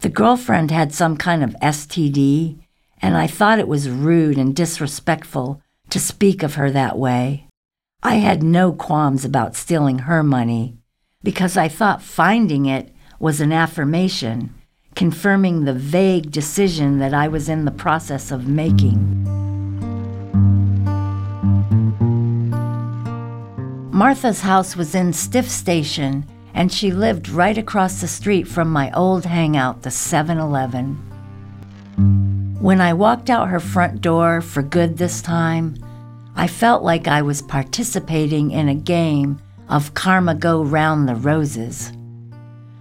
The 0.00 0.08
girlfriend 0.08 0.70
had 0.70 0.94
some 0.94 1.16
kind 1.16 1.42
of 1.42 1.56
STD, 1.60 2.60
and 3.02 3.16
I 3.16 3.26
thought 3.26 3.58
it 3.58 3.66
was 3.66 3.90
rude 3.90 4.38
and 4.38 4.54
disrespectful 4.54 5.60
to 5.90 5.98
speak 5.98 6.44
of 6.44 6.54
her 6.54 6.70
that 6.70 6.96
way. 6.96 7.46
I 8.02 8.16
had 8.16 8.42
no 8.44 8.72
qualms 8.72 9.24
about 9.24 9.56
stealing 9.56 10.00
her 10.00 10.22
money 10.22 10.76
because 11.24 11.56
I 11.56 11.66
thought 11.66 12.00
finding 12.00 12.66
it 12.66 12.94
was 13.18 13.40
an 13.40 13.50
affirmation, 13.50 14.54
confirming 14.94 15.64
the 15.64 15.74
vague 15.74 16.30
decision 16.30 17.00
that 17.00 17.12
I 17.12 17.26
was 17.26 17.48
in 17.48 17.64
the 17.64 17.72
process 17.72 18.30
of 18.30 18.46
making. 18.46 19.24
Martha's 23.90 24.42
house 24.42 24.76
was 24.76 24.94
in 24.94 25.10
Stifft 25.10 25.48
Station 25.48 26.24
and 26.58 26.72
she 26.72 26.90
lived 26.90 27.28
right 27.28 27.56
across 27.56 28.00
the 28.00 28.08
street 28.08 28.42
from 28.42 28.68
my 28.68 28.90
old 28.90 29.24
hangout, 29.24 29.82
the 29.82 29.92
7 29.92 30.38
Eleven. 30.38 30.96
When 32.60 32.80
I 32.80 32.94
walked 32.94 33.30
out 33.30 33.46
her 33.46 33.60
front 33.60 34.00
door 34.00 34.40
for 34.40 34.60
good 34.60 34.98
this 34.98 35.22
time, 35.22 35.76
I 36.34 36.48
felt 36.48 36.82
like 36.82 37.06
I 37.06 37.22
was 37.22 37.42
participating 37.42 38.50
in 38.50 38.68
a 38.68 38.74
game 38.74 39.38
of 39.68 39.94
Karma 39.94 40.34
Go 40.34 40.64
Round 40.64 41.08
the 41.08 41.14
Roses. 41.14 41.92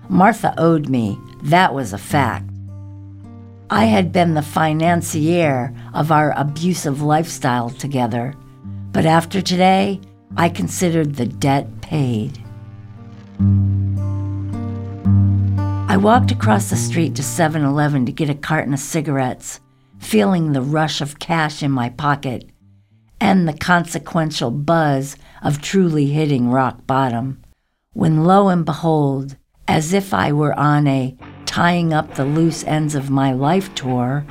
Martha 0.10 0.56
owed 0.58 0.90
me, 0.90 1.20
that 1.44 1.76
was 1.76 1.94
a 1.94 2.00
fact. 2.00 2.50
I 3.70 3.86
had 3.86 4.12
been 4.12 4.34
the 4.34 4.42
financier 4.42 5.72
of 5.94 6.12
our 6.12 6.34
abusive 6.36 7.04
lifestyle 7.04 7.70
together, 7.70 8.34
but 8.92 9.06
after 9.06 9.40
today, 9.40 10.02
I 10.36 10.50
considered 10.50 11.16
the 11.16 11.28
debt 11.28 11.82
paid. 11.82 12.42
I 15.90 15.96
walked 15.96 16.32
across 16.32 16.70
the 16.70 16.76
street 16.76 17.16
to 17.16 17.24
7 17.24 17.64
Eleven 17.64 18.06
to 18.06 18.12
get 18.12 18.30
a 18.30 18.36
carton 18.36 18.74
of 18.74 18.80
cigarettes, 18.80 19.62
feeling 20.00 20.52
the 20.52 20.62
rush 20.62 21.00
of 21.00 21.18
cash 21.18 21.64
in 21.64 21.72
my 21.72 21.90
pocket 21.90 22.50
and 23.22 23.48
the 23.48 23.54
consequential 23.54 24.52
buzz 24.52 25.16
of 25.42 25.62
truly 25.62 26.08
hitting 26.08 26.50
rock 26.50 26.86
bottom, 26.86 27.42
when 27.94 28.26
lo 28.26 28.50
and 28.50 28.66
behold, 28.66 29.38
as 29.68 29.94
if 29.94 30.14
I 30.14 30.34
were 30.34 30.54
on 30.60 30.88
a 30.88 31.16
tying 31.46 31.94
up 31.94 32.16
the 32.16 32.26
loose 32.26 32.66
ends 32.66 32.94
of 32.94 33.10
my 33.10 33.32
life 33.32 33.74
tour, 33.74 34.26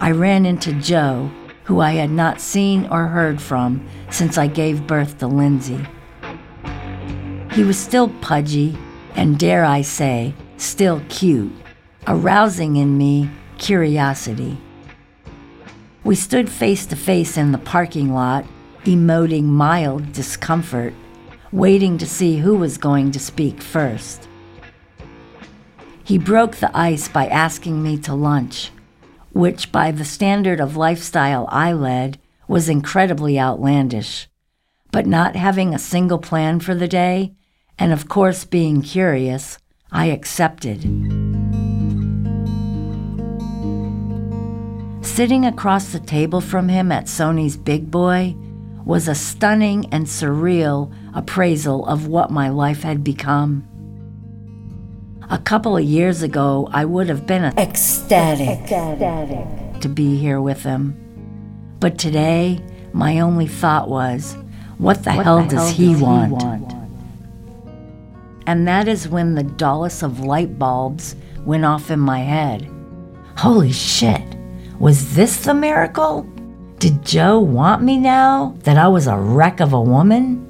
I 0.00 0.10
ran 0.10 0.44
into 0.44 0.72
Joe, 0.72 1.30
who 1.62 1.78
I 1.78 1.92
had 1.92 2.10
not 2.10 2.40
seen 2.40 2.88
or 2.90 3.06
heard 3.06 3.40
from 3.40 3.86
since 4.10 4.36
I 4.36 4.48
gave 4.48 4.86
birth 4.88 5.18
to 5.18 5.28
Lindsay. 5.28 5.86
He 7.52 7.62
was 7.62 7.78
still 7.78 8.08
pudgy 8.20 8.76
and, 9.14 9.38
dare 9.38 9.64
I 9.64 9.82
say, 9.82 10.34
still 10.62 11.02
cute, 11.08 11.52
arousing 12.06 12.76
in 12.76 12.96
me 12.96 13.28
curiosity. 13.58 14.56
We 16.04 16.14
stood 16.14 16.50
face 16.50 16.86
to 16.86 16.96
face 16.96 17.36
in 17.36 17.52
the 17.52 17.58
parking 17.58 18.12
lot, 18.12 18.44
emoting 18.84 19.44
mild 19.44 20.12
discomfort, 20.12 20.94
waiting 21.52 21.98
to 21.98 22.06
see 22.06 22.38
who 22.38 22.56
was 22.56 22.78
going 22.78 23.12
to 23.12 23.20
speak 23.20 23.60
first. 23.60 24.28
He 26.04 26.18
broke 26.18 26.56
the 26.56 26.76
ice 26.76 27.08
by 27.08 27.26
asking 27.28 27.82
me 27.82 27.96
to 27.98 28.14
lunch, 28.14 28.70
which, 29.32 29.70
by 29.70 29.92
the 29.92 30.04
standard 30.04 30.60
of 30.60 30.76
lifestyle 30.76 31.46
I 31.50 31.72
led, 31.72 32.18
was 32.48 32.68
incredibly 32.68 33.38
outlandish. 33.38 34.28
But 34.90 35.06
not 35.06 35.36
having 35.36 35.74
a 35.74 35.78
single 35.78 36.18
plan 36.18 36.60
for 36.60 36.74
the 36.74 36.88
day, 36.88 37.34
and 37.78 37.92
of 37.92 38.08
course 38.08 38.44
being 38.44 38.82
curious, 38.82 39.58
I 39.92 40.06
accepted. 40.06 40.82
Sitting 45.04 45.44
across 45.44 45.92
the 45.92 46.00
table 46.00 46.40
from 46.40 46.68
him 46.68 46.90
at 46.90 47.04
Shoney's 47.04 47.58
Big 47.58 47.90
Boy 47.90 48.34
was 48.86 49.06
a 49.06 49.14
stunning 49.14 49.86
and 49.92 50.06
surreal 50.06 50.92
appraisal 51.14 51.86
of 51.86 52.06
what 52.06 52.30
my 52.30 52.48
life 52.48 52.82
had 52.82 53.04
become. 53.04 53.68
A 55.30 55.38
couple 55.38 55.76
of 55.76 55.84
years 55.84 56.22
ago, 56.22 56.68
I 56.72 56.84
would 56.86 57.08
have 57.08 57.26
been 57.26 57.44
ecstatic, 57.58 58.48
ecstatic 58.48 59.80
to 59.82 59.88
be 59.88 60.16
here 60.16 60.40
with 60.40 60.62
him. 60.62 60.96
But 61.78 61.98
today, 61.98 62.60
my 62.92 63.20
only 63.20 63.46
thought 63.46 63.88
was, 63.88 64.36
what 64.78 65.04
the, 65.04 65.12
what 65.12 65.24
hell, 65.24 65.42
the 65.42 65.48
does 65.48 65.68
hell, 65.68 65.72
he, 65.74 65.92
does 65.92 66.02
want? 66.02 66.28
he 66.28 66.46
want? 66.46 66.81
And 68.46 68.66
that 68.66 68.88
is 68.88 69.08
when 69.08 69.34
the 69.34 69.42
dullest 69.42 70.02
of 70.02 70.20
light 70.20 70.58
bulbs 70.58 71.16
went 71.44 71.64
off 71.64 71.90
in 71.90 72.00
my 72.00 72.20
head. 72.20 72.68
Holy 73.36 73.72
shit! 73.72 74.22
Was 74.78 75.14
this 75.14 75.44
the 75.44 75.54
miracle? 75.54 76.22
Did 76.78 77.04
Joe 77.04 77.38
want 77.38 77.82
me 77.82 77.98
now 77.98 78.56
that 78.64 78.76
I 78.76 78.88
was 78.88 79.06
a 79.06 79.16
wreck 79.16 79.60
of 79.60 79.72
a 79.72 79.80
woman? 79.80 80.48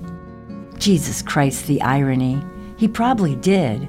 Jesus 0.78 1.22
Christ, 1.22 1.66
the 1.66 1.82
irony. 1.82 2.42
He 2.78 2.88
probably 2.88 3.36
did. 3.36 3.88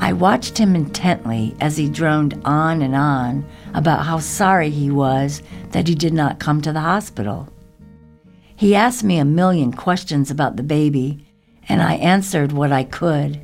I 0.00 0.12
watched 0.12 0.56
him 0.56 0.76
intently 0.76 1.56
as 1.60 1.76
he 1.76 1.88
droned 1.88 2.40
on 2.44 2.82
and 2.82 2.94
on 2.94 3.44
about 3.74 4.06
how 4.06 4.20
sorry 4.20 4.70
he 4.70 4.90
was 4.90 5.42
that 5.70 5.88
he 5.88 5.94
did 5.94 6.14
not 6.14 6.38
come 6.38 6.62
to 6.62 6.72
the 6.72 6.80
hospital. 6.80 7.48
He 8.54 8.74
asked 8.74 9.04
me 9.04 9.18
a 9.18 9.24
million 9.24 9.72
questions 9.72 10.30
about 10.30 10.56
the 10.56 10.62
baby, 10.62 11.27
and 11.68 11.82
I 11.82 11.94
answered 11.94 12.52
what 12.52 12.72
I 12.72 12.84
could. 12.84 13.40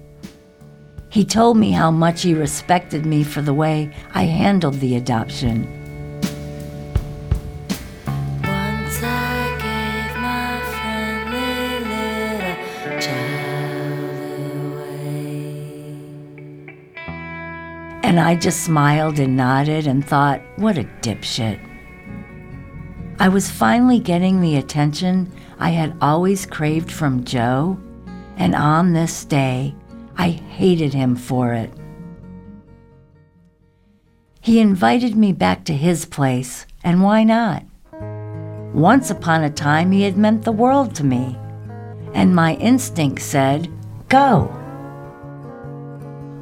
He 1.10 1.24
told 1.24 1.56
me 1.56 1.70
how 1.70 1.90
much 1.90 2.22
he 2.22 2.34
respected 2.34 3.06
me 3.06 3.22
for 3.22 3.42
the 3.42 3.54
way 3.54 3.94
I 4.14 4.24
handled 4.24 4.80
the 4.80 4.96
adoption. 4.96 5.80
And 18.02 18.20
I 18.20 18.36
just 18.36 18.62
smiled 18.64 19.18
and 19.18 19.36
nodded 19.36 19.86
and 19.86 20.04
thought, 20.06 20.40
what 20.56 20.78
a 20.78 20.84
dipshit. 21.02 21.58
I 23.18 23.28
was 23.28 23.50
finally 23.50 23.98
getting 23.98 24.40
the 24.40 24.56
attention 24.56 25.32
I 25.58 25.70
had 25.70 25.96
always 26.00 26.46
craved 26.46 26.92
from 26.92 27.24
Joe, 27.24 27.78
and 28.36 28.54
on 28.54 28.92
this 28.92 29.24
day, 29.24 29.74
I 30.16 30.30
hated 30.30 30.94
him 30.94 31.16
for 31.16 31.52
it. 31.52 31.72
He 34.40 34.60
invited 34.60 35.16
me 35.16 35.32
back 35.32 35.64
to 35.64 35.72
his 35.72 36.04
place, 36.04 36.66
and 36.82 37.02
why 37.02 37.24
not? 37.24 37.64
Once 38.74 39.10
upon 39.10 39.42
a 39.42 39.50
time, 39.50 39.90
he 39.90 40.02
had 40.02 40.16
meant 40.16 40.44
the 40.44 40.52
world 40.52 40.94
to 40.96 41.04
me, 41.04 41.38
and 42.12 42.34
my 42.34 42.54
instinct 42.56 43.22
said, 43.22 43.70
Go. 44.08 44.54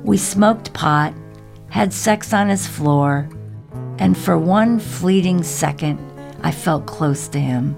We 0.03 0.17
smoked 0.17 0.73
pot, 0.73 1.15
had 1.69 1.93
sex 1.93 2.33
on 2.33 2.49
his 2.49 2.67
floor, 2.67 3.29
and 3.99 4.19
for 4.19 4.37
one 4.37 4.81
fleeting 4.81 5.43
second, 5.43 6.01
I 6.43 6.51
felt 6.51 6.87
close 6.87 7.29
to 7.29 7.39
him. 7.39 7.77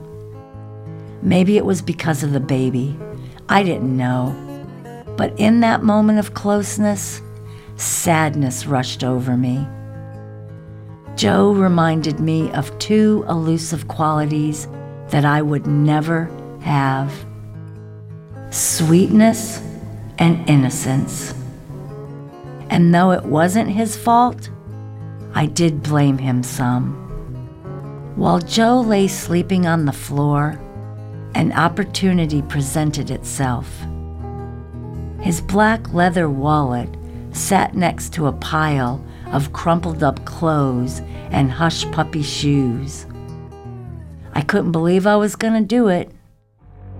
Maybe 1.20 1.58
it 1.58 1.66
was 1.66 1.82
because 1.82 2.22
of 2.22 2.32
the 2.32 2.40
baby. 2.40 2.96
I 3.48 3.62
didn't 3.62 3.96
know. 3.96 4.34
But 5.16 5.38
in 5.38 5.60
that 5.60 5.82
moment 5.82 6.18
of 6.18 6.34
closeness, 6.34 7.22
sadness 7.76 8.66
rushed 8.66 9.04
over 9.04 9.36
me. 9.36 9.66
Joe 11.16 11.52
reminded 11.52 12.18
me 12.18 12.50
of 12.52 12.76
two 12.78 13.24
elusive 13.28 13.86
qualities 13.86 14.66
that 15.10 15.24
I 15.24 15.42
would 15.42 15.66
never 15.66 16.28
have 16.60 17.12
sweetness 18.50 19.62
and 20.18 20.48
innocence. 20.48 21.34
And 22.70 22.94
though 22.94 23.12
it 23.12 23.24
wasn't 23.24 23.70
his 23.70 23.96
fault, 23.96 24.50
I 25.34 25.46
did 25.46 25.82
blame 25.82 26.18
him 26.18 26.42
some. 26.42 26.94
While 28.16 28.38
Joe 28.40 28.80
lay 28.80 29.08
sleeping 29.08 29.66
on 29.66 29.84
the 29.84 29.92
floor, 29.92 30.60
an 31.34 31.52
opportunity 31.52 32.42
presented 32.42 33.10
itself. 33.10 33.68
His 35.20 35.40
black 35.40 35.92
leather 35.92 36.28
wallet 36.28 36.88
sat 37.32 37.74
next 37.74 38.12
to 38.14 38.26
a 38.26 38.32
pile 38.32 39.04
of 39.32 39.52
crumpled 39.52 40.02
up 40.02 40.24
clothes 40.24 41.00
and 41.30 41.50
hush 41.50 41.90
puppy 41.90 42.22
shoes. 42.22 43.06
I 44.32 44.42
couldn't 44.42 44.72
believe 44.72 45.06
I 45.06 45.16
was 45.16 45.34
going 45.34 45.54
to 45.54 45.66
do 45.66 45.88
it, 45.88 46.10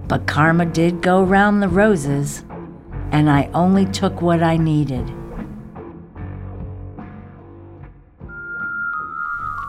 but 0.09 0.27
karma 0.27 0.67
did 0.67 1.03
go 1.03 1.23
round 1.23 1.63
the 1.63 1.69
roses, 1.69 2.45
and 3.13 3.31
I 3.31 3.49
only 3.55 3.87
took 3.87 4.21
what 4.21 4.43
I 4.43 4.57
needed. 4.57 5.07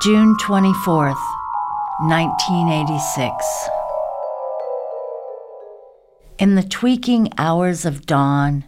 June 0.01 0.36
24th, 0.38 1.15
1986. 2.01 3.75
In 6.38 6.56
the 6.56 6.63
tweaking 6.63 7.30
hours 7.38 7.86
of 7.86 8.06
dawn, 8.06 8.65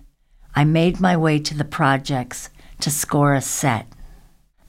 I 0.55 0.63
made 0.63 1.01
my 1.01 1.17
way 1.17 1.37
to 1.39 1.53
the 1.53 1.65
projects 1.65 2.49
to 2.79 2.89
score 2.89 3.33
a 3.33 3.41
set. 3.41 3.87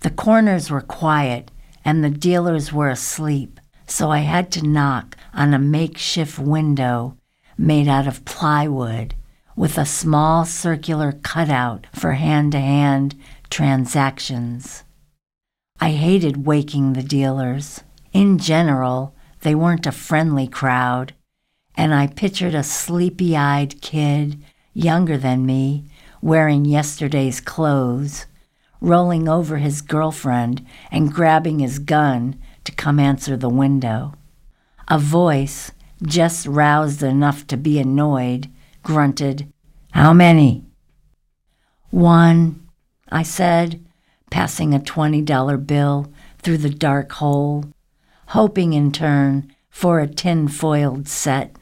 The 0.01 0.11
corners 0.11 0.69
were 0.69 0.81
quiet 0.81 1.53
and 1.85 2.03
the 2.03 2.11
dealers 2.11 2.73
were 2.73 2.89
asleep, 2.89 3.61
so 3.87 4.11
I 4.11 4.19
had 4.19 4.51
to 4.53 4.67
knock 4.67 5.17
on 5.33 5.55
a 5.55 5.61
makeshift 5.61 6.41
window 6.41 7.17
made 7.57 7.87
out 7.87 8.09
of 8.09 8.25
plywood 8.25 9.15
with 9.55 9.79
a 9.79 9.87
small 9.87 10.45
circular 10.45 11.13
cutout 11.13 11.87
for 11.95 12.15
hand 12.15 12.51
to 12.53 12.61
hand 12.61 13.15
transactions. 13.49 14.83
I 15.81 15.91
hated 15.91 16.47
waking 16.47 16.95
the 16.95 17.05
dealers. 17.05 17.85
In 18.13 18.39
general, 18.39 19.15
they 19.43 19.55
weren't 19.55 19.87
a 19.87 19.93
friendly 19.93 20.49
crowd, 20.49 21.15
and 21.79 21.95
I 21.95 22.09
pictured 22.09 22.57
a 22.57 22.65
sleepy 22.65 23.37
eyed 23.37 23.81
kid, 23.81 24.43
younger 24.75 25.17
than 25.17 25.47
me, 25.47 25.85
wearing 26.21 26.65
yesterday's 26.65 27.41
clothes, 27.41 28.27
rolling 28.81 29.29
over 29.29 29.59
his 29.59 29.81
girlfriend 29.81 30.67
and 30.91 31.15
grabbing 31.15 31.61
his 31.61 31.79
gun 31.79 32.37
to 32.65 32.73
come 32.73 32.99
answer 32.99 33.37
the 33.37 33.49
window. 33.49 34.13
A 34.89 34.99
voice, 34.99 35.71
just 36.03 36.47
roused 36.47 37.05
enough 37.05 37.47
to 37.47 37.57
be 37.57 37.79
annoyed, 37.79 38.51
grunted, 38.83 39.53
How 39.93 40.13
many? 40.13 40.65
One, 41.91 42.69
I 43.09 43.23
said, 43.23 43.87
passing 44.33 44.75
a 44.75 44.81
$20 44.81 45.65
bill 45.65 46.13
through 46.39 46.59
the 46.59 46.71
dark 46.71 47.13
hole, 47.13 47.67
hoping 48.29 48.73
in 48.73 48.91
turn 48.91 49.55
for 49.71 50.01
a 50.01 50.09
tin 50.09 50.49
foiled 50.49 51.07
set. 51.07 51.55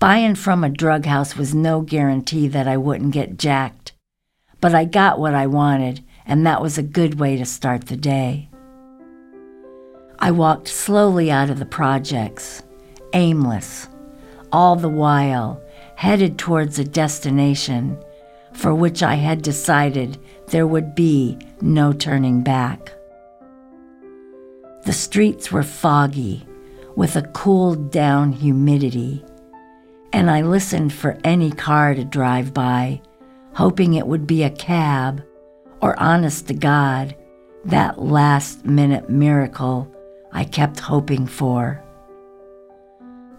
Buying 0.00 0.34
from 0.34 0.64
a 0.64 0.68
drug 0.68 1.06
house 1.06 1.36
was 1.36 1.54
no 1.54 1.80
guarantee 1.80 2.48
that 2.48 2.68
I 2.68 2.76
wouldn't 2.76 3.12
get 3.12 3.38
jacked, 3.38 3.92
but 4.60 4.74
I 4.74 4.84
got 4.84 5.18
what 5.18 5.34
I 5.34 5.46
wanted, 5.46 6.04
and 6.26 6.46
that 6.46 6.60
was 6.60 6.76
a 6.76 6.82
good 6.82 7.18
way 7.18 7.36
to 7.36 7.44
start 7.44 7.86
the 7.86 7.96
day. 7.96 8.48
I 10.18 10.30
walked 10.30 10.68
slowly 10.68 11.30
out 11.30 11.50
of 11.50 11.58
the 11.58 11.66
projects, 11.66 12.62
aimless, 13.12 13.88
all 14.52 14.76
the 14.76 14.88
while 14.88 15.62
headed 15.96 16.38
towards 16.38 16.78
a 16.78 16.84
destination 16.84 17.98
for 18.54 18.74
which 18.74 19.02
I 19.02 19.14
had 19.14 19.42
decided 19.42 20.18
there 20.48 20.66
would 20.66 20.94
be 20.94 21.38
no 21.60 21.92
turning 21.92 22.42
back. 22.42 22.92
The 24.84 24.92
streets 24.92 25.50
were 25.50 25.62
foggy 25.62 26.46
with 26.96 27.16
a 27.16 27.22
cooled 27.22 27.90
down 27.90 28.32
humidity, 28.32 29.24
and 30.14 30.30
I 30.30 30.42
listened 30.42 30.92
for 30.92 31.18
any 31.24 31.50
car 31.50 31.92
to 31.92 32.04
drive 32.04 32.54
by, 32.54 33.02
hoping 33.52 33.94
it 33.94 34.06
would 34.06 34.28
be 34.28 34.44
a 34.44 34.50
cab 34.50 35.24
or, 35.82 35.98
honest 36.00 36.46
to 36.46 36.54
God, 36.54 37.16
that 37.64 38.00
last 38.00 38.64
minute 38.64 39.10
miracle 39.10 39.92
I 40.30 40.44
kept 40.44 40.78
hoping 40.78 41.26
for. 41.26 41.82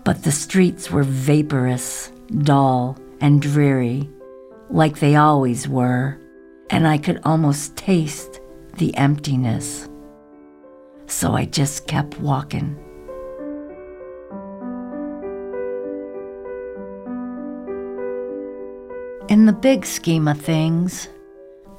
But 0.04 0.24
the 0.24 0.34
streets 0.34 0.92
were 0.92 1.04
vaporous, 1.04 2.12
dull, 2.40 2.98
and 3.22 3.42
dreary, 3.42 4.10
like 4.70 5.00
they 5.00 5.16
always 5.16 5.70
were, 5.70 6.20
and 6.70 6.86
I 6.86 6.98
could 6.98 7.22
almost 7.24 7.78
taste 7.78 8.42
the 8.74 8.94
emptiness. 8.98 9.88
So 11.08 11.32
I 11.32 11.46
just 11.46 11.88
kept 11.88 12.20
walking. 12.20 12.78
In 19.28 19.48
the 19.48 19.54
big 19.54 19.88
scheme 19.88 20.28
of 20.28 20.40
things, 20.40 21.10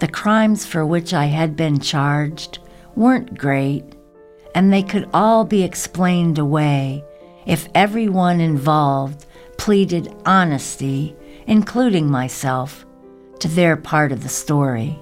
the 0.01 0.09
crimes 0.09 0.67
for 0.67 0.85
which 0.85 1.15
I 1.15 1.27
had 1.27 1.55
been 1.55 1.79
charged 1.79 2.59
weren't 2.97 3.39
great, 3.39 3.85
and 4.57 4.73
they 4.73 4.83
could 4.83 5.09
all 5.15 5.45
be 5.45 5.63
explained 5.63 6.39
away 6.39 7.05
if 7.47 7.69
everyone 7.73 8.41
involved 8.41 9.27
pleaded 9.59 10.13
honesty, 10.27 11.15
including 11.47 12.11
myself, 12.11 12.85
to 13.39 13.47
their 13.47 13.77
part 13.77 14.11
of 14.11 14.25
the 14.25 14.29
story. 14.29 14.99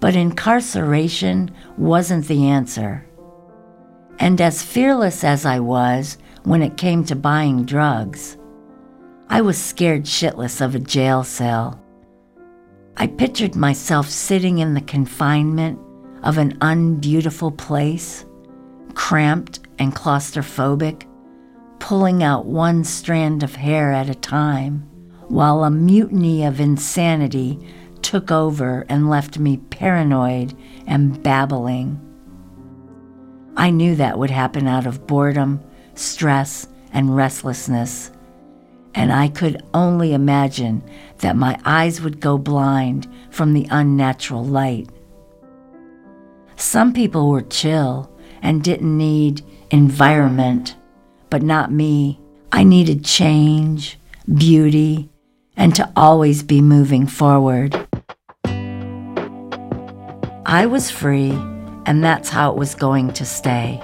But 0.00 0.16
incarceration 0.16 1.50
wasn't 1.76 2.28
the 2.28 2.48
answer. 2.48 3.04
And 4.18 4.40
as 4.40 4.62
fearless 4.62 5.22
as 5.22 5.44
I 5.44 5.60
was 5.60 6.16
when 6.44 6.62
it 6.62 6.78
came 6.78 7.04
to 7.04 7.14
buying 7.14 7.66
drugs, 7.66 8.38
I 9.30 9.42
was 9.42 9.58
scared 9.58 10.04
shitless 10.04 10.62
of 10.62 10.74
a 10.74 10.78
jail 10.78 11.22
cell. 11.22 11.82
I 12.96 13.06
pictured 13.06 13.54
myself 13.54 14.08
sitting 14.08 14.58
in 14.58 14.72
the 14.72 14.80
confinement 14.80 15.78
of 16.22 16.38
an 16.38 16.56
unbeautiful 16.62 17.52
place, 17.52 18.24
cramped 18.94 19.60
and 19.78 19.94
claustrophobic, 19.94 21.06
pulling 21.78 22.22
out 22.22 22.46
one 22.46 22.84
strand 22.84 23.42
of 23.42 23.54
hair 23.54 23.92
at 23.92 24.08
a 24.08 24.14
time, 24.14 24.88
while 25.28 25.62
a 25.62 25.70
mutiny 25.70 26.44
of 26.44 26.58
insanity 26.58 27.58
took 28.00 28.32
over 28.32 28.86
and 28.88 29.10
left 29.10 29.38
me 29.38 29.58
paranoid 29.58 30.56
and 30.86 31.22
babbling. 31.22 32.00
I 33.58 33.70
knew 33.70 33.94
that 33.96 34.18
would 34.18 34.30
happen 34.30 34.66
out 34.66 34.86
of 34.86 35.06
boredom, 35.06 35.62
stress, 35.94 36.66
and 36.92 37.14
restlessness, 37.14 38.10
and 38.98 39.12
I 39.12 39.28
could 39.28 39.62
only 39.72 40.12
imagine 40.12 40.82
that 41.18 41.36
my 41.36 41.56
eyes 41.64 42.00
would 42.00 42.18
go 42.18 42.36
blind 42.36 43.06
from 43.30 43.52
the 43.52 43.68
unnatural 43.70 44.44
light. 44.44 44.90
Some 46.56 46.92
people 46.92 47.30
were 47.30 47.42
chill 47.42 48.10
and 48.42 48.64
didn't 48.64 48.98
need 48.98 49.44
environment, 49.70 50.74
but 51.30 51.44
not 51.44 51.70
me. 51.70 52.18
I 52.50 52.64
needed 52.64 53.04
change, 53.04 54.00
beauty, 54.34 55.08
and 55.56 55.76
to 55.76 55.88
always 55.94 56.42
be 56.42 56.60
moving 56.60 57.06
forward. 57.06 57.76
I 60.44 60.66
was 60.66 60.90
free, 60.90 61.30
and 61.86 62.02
that's 62.02 62.30
how 62.30 62.50
it 62.50 62.56
was 62.56 62.74
going 62.74 63.12
to 63.12 63.24
stay. 63.24 63.80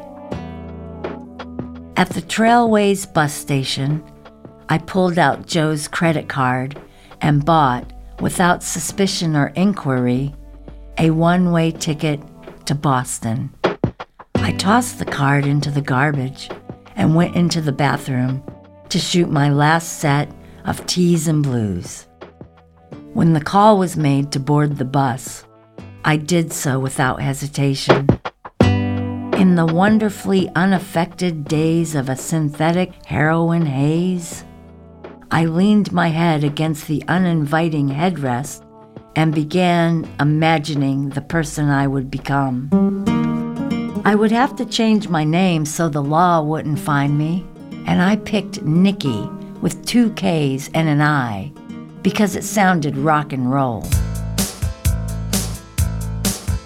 At 1.96 2.11
the 2.11 2.22
Trailways 2.22 3.07
bus 3.14 3.33
station, 3.33 4.03
I 4.68 4.79
pulled 4.79 5.18
out 5.18 5.46
Joe's 5.46 5.88
credit 5.88 6.29
card 6.29 6.81
and 7.20 7.44
bought, 7.44 7.92
without 8.20 8.62
suspicion 8.62 9.37
or 9.37 9.48
inquiry, 9.48 10.35
a 10.98 11.11
one 11.11 11.53
way 11.53 11.70
ticket 11.70 12.20
to 12.66 12.74
Boston. 12.74 13.53
I 14.37 14.53
tossed 14.53 14.98
the 14.98 15.05
card 15.05 15.46
into 15.46 15.70
the 15.70 15.81
garbage 15.81 16.48
and 16.96 17.14
went 17.14 17.37
into 17.37 17.61
the 17.61 17.72
bathroom 17.72 18.42
to 18.88 18.98
shoot 18.98 19.31
my 19.31 19.50
last 19.50 19.98
set 19.98 20.31
of 20.64 20.85
T's 20.87 21.29
and 21.29 21.42
blues. 21.42 22.07
When 23.12 23.33
the 23.33 23.40
call 23.40 23.79
was 23.79 23.96
made 23.96 24.33
to 24.33 24.40
board 24.40 24.77
the 24.77 24.85
bus, 24.85 25.44
I 26.05 26.16
did 26.16 26.53
so 26.53 26.79
without 26.79 27.20
hesitation. 27.20 28.09
In 28.61 29.57
the 29.57 29.66
wonderfully 29.66 30.50
unaffected 30.55 31.44
days 31.44 31.94
of 31.94 32.09
a 32.09 32.16
synthetic 32.16 32.92
heroin 33.07 33.66
haze, 33.66 34.44
I 35.30 35.46
leaned 35.46 35.92
my 35.92 36.08
head 36.08 36.44
against 36.44 36.87
the 36.87 37.02
uninviting 37.08 37.88
headrest 37.88 38.64
and 39.16 39.34
began 39.34 40.08
imagining 40.20 41.10
the 41.10 41.20
person 41.20 41.68
I 41.68 41.87
would 41.87 42.10
become. 42.10 42.70
I 44.04 44.14
would 44.14 44.32
have 44.32 44.54
to 44.56 44.66
change 44.66 45.08
my 45.08 45.24
name 45.24 45.64
so 45.64 45.88
the 45.88 46.02
law 46.02 46.42
wouldn't 46.42 46.78
find 46.78 47.16
me, 47.16 47.46
and 47.87 48.02
I 48.02 48.16
picked 48.16 48.62
Nikki 48.62 49.28
with 49.60 49.84
two 49.87 50.10
K's 50.12 50.68
and 50.74 50.88
an 50.88 51.00
I 51.00 51.52
because 52.02 52.37
it 52.37 52.44
sounded 52.44 52.96
rock 52.96 53.32
and 53.32 53.50
roll. 53.50 53.87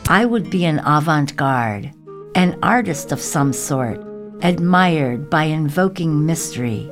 I 0.08 0.24
would 0.24 0.50
be 0.50 0.64
an 0.64 0.80
avant 0.80 1.36
garde, 1.36 1.92
an 2.34 2.58
artist 2.62 3.12
of 3.12 3.20
some 3.20 3.52
sort, 3.52 4.02
admired 4.42 5.30
by 5.30 5.44
invoking 5.44 6.26
mystery, 6.26 6.90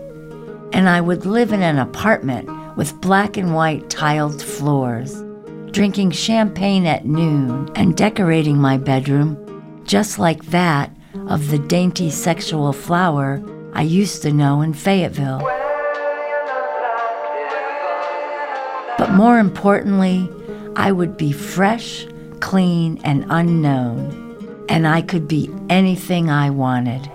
and 0.73 0.89
I 0.89 1.01
would 1.01 1.27
live 1.27 1.53
in 1.53 1.63
an 1.63 1.79
apartment 1.79 2.49
with 2.77 3.01
black 3.01 3.37
and 3.37 3.55
white 3.55 3.89
tiled 3.91 4.43
floors, 4.43 5.23
drinking 5.71 6.11
champagne 6.11 6.87
at 6.87 7.07
noon 7.07 7.71
and 7.75 7.97
decorating 7.97 8.59
my 8.59 8.77
bedroom 8.77 9.43
just 9.85 10.19
like 10.19 10.47
that 10.47 10.91
of 11.29 11.51
the 11.51 11.59
dainty 11.59 12.11
sexual 12.11 12.73
flower 12.73 13.43
I 13.73 13.83
used 13.83 14.23
to 14.23 14.33
know 14.33 14.63
in 14.63 14.75
Fayetteville. 14.75 15.41
But 18.99 19.13
more 19.13 19.39
importantly, 19.39 20.29
I 20.75 20.93
would 20.93 21.17
be 21.17 21.33
fresh 21.33 22.07
clean, 22.41 23.01
and 23.05 23.27
unknown, 23.29 24.65
and 24.69 24.87
I 24.87 25.03
could 25.03 25.29
be 25.29 25.51
anything 25.69 26.31
I 26.31 26.51
wanted. 26.51 27.11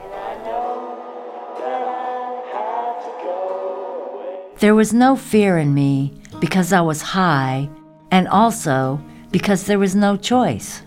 There 4.61 4.75
was 4.75 4.93
no 4.93 5.15
fear 5.15 5.57
in 5.57 5.73
me 5.73 6.13
because 6.39 6.71
I 6.71 6.81
was 6.81 7.01
high, 7.01 7.67
and 8.11 8.27
also 8.27 9.01
because 9.31 9.65
there 9.65 9.79
was 9.79 9.95
no 9.95 10.15
choice. 10.15 10.83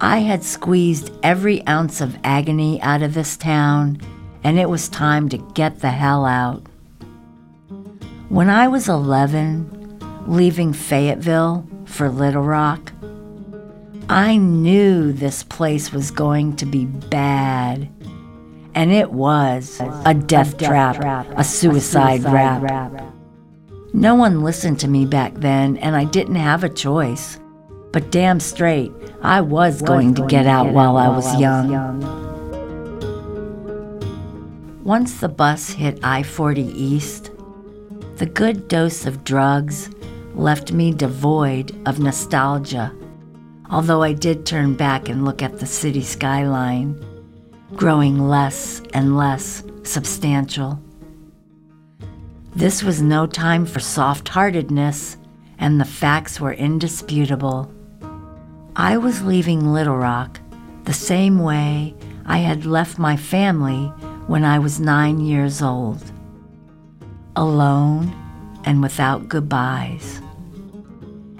I 0.00 0.18
had 0.18 0.44
squeezed 0.44 1.10
every 1.24 1.66
ounce 1.66 2.00
of 2.00 2.16
agony 2.22 2.80
out 2.82 3.02
of 3.02 3.14
this 3.14 3.36
town, 3.36 4.00
and 4.44 4.60
it 4.60 4.70
was 4.70 4.88
time 4.88 5.28
to 5.30 5.38
get 5.54 5.80
the 5.80 5.90
hell 5.90 6.24
out. 6.24 6.62
When 8.28 8.48
I 8.48 8.68
was 8.68 8.88
11, 8.88 9.98
leaving 10.28 10.72
Fayetteville, 10.72 11.66
for 11.84 12.08
Little 12.08 12.44
Rock. 12.44 12.92
I 14.08 14.36
knew 14.36 15.12
this 15.12 15.42
place 15.42 15.92
was 15.92 16.12
going 16.12 16.54
to 16.56 16.66
be 16.66 16.84
bad. 16.84 17.88
And 18.74 18.92
it 18.92 19.10
was 19.10 19.80
a 20.04 20.14
death, 20.14 20.56
trap, 20.58 21.26
a 21.36 21.44
suicide, 21.44 22.22
rap. 22.24 23.14
No 23.92 24.14
one 24.14 24.42
listened 24.42 24.78
to 24.80 24.88
me 24.88 25.04
back 25.04 25.34
then, 25.34 25.76
and 25.78 25.96
I 25.96 26.04
didn't 26.04 26.36
have 26.36 26.62
a 26.62 26.68
choice. 26.68 27.38
But 27.92 28.12
damn 28.12 28.38
straight, 28.38 28.92
I 29.20 29.40
was, 29.40 29.82
going, 29.82 30.14
to 30.14 30.26
get 30.26 30.46
out 30.46 30.72
while 30.72 30.96
I 30.96 31.08
was 31.08 31.40
young. 31.40 32.20
Once 34.84 35.20
the 35.20 35.28
bus 35.28 35.70
hit 35.70 35.98
I 36.04 36.22
40 36.22 36.62
East, 36.62 37.32
the 38.16 38.26
good 38.26 38.68
dose 38.68 39.06
of 39.06 39.24
drugs 39.24 39.90
left 40.34 40.72
me 40.72 40.92
devoid 40.92 41.76
of 41.86 41.98
nostalgia, 41.98 42.94
although 43.70 44.02
I 44.02 44.12
did 44.12 44.46
turn 44.46 44.74
back 44.74 45.08
and 45.08 45.24
look 45.24 45.42
at 45.42 45.58
the 45.58 45.66
city 45.66 46.02
skyline, 46.02 46.94
growing 47.74 48.28
less 48.28 48.82
and 48.94 49.16
less 49.16 49.62
substantial. 49.82 50.80
This 52.54 52.82
was 52.82 53.00
no 53.00 53.26
time 53.26 53.64
for 53.64 53.80
soft 53.80 54.28
heartedness, 54.28 55.16
and 55.58 55.80
the 55.80 55.84
facts 55.84 56.40
were 56.40 56.52
indisputable. 56.52 57.72
I 58.76 58.96
was 58.96 59.22
leaving 59.22 59.72
Little 59.72 59.96
Rock 59.96 60.40
the 60.84 60.92
same 60.92 61.38
way 61.38 61.94
I 62.26 62.38
had 62.38 62.64
left 62.64 62.98
my 62.98 63.16
family 63.16 63.86
when 64.26 64.44
I 64.44 64.58
was 64.58 64.80
nine 64.80 65.20
years 65.20 65.62
old 65.62 66.02
alone 67.36 68.14
and 68.64 68.82
without 68.82 69.28
goodbyes, 69.28 70.20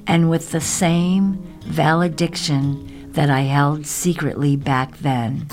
and 0.07 0.31
with 0.31 0.51
the 0.53 0.61
same 0.61 1.35
valediction 1.65 3.13
that 3.13 3.31
I 3.31 3.41
held 3.41 3.87
secretly 3.87 4.57
back 4.57 4.97
then. 4.99 5.47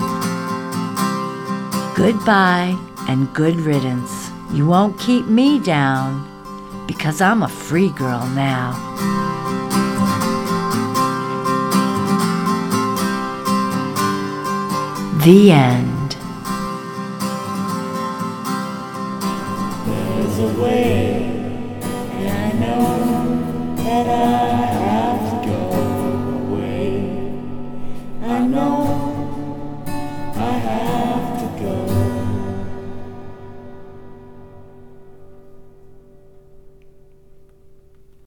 Goodbye 1.98 2.78
and 3.08 3.34
good 3.34 3.56
riddance. 3.56 4.30
You 4.52 4.68
won't 4.68 4.96
keep 5.00 5.26
me 5.26 5.58
down 5.58 6.24
because 6.86 7.20
I'm 7.20 7.42
a 7.42 7.48
free 7.48 7.88
girl 7.88 8.24
now. 8.28 8.70
The 15.24 15.50
end. 15.50 16.16
There's 19.84 20.38
a 20.38 20.62
way, 20.62 21.80
I 21.82 22.52
know 22.52 23.74
that 23.78 24.06
I. 24.06 24.47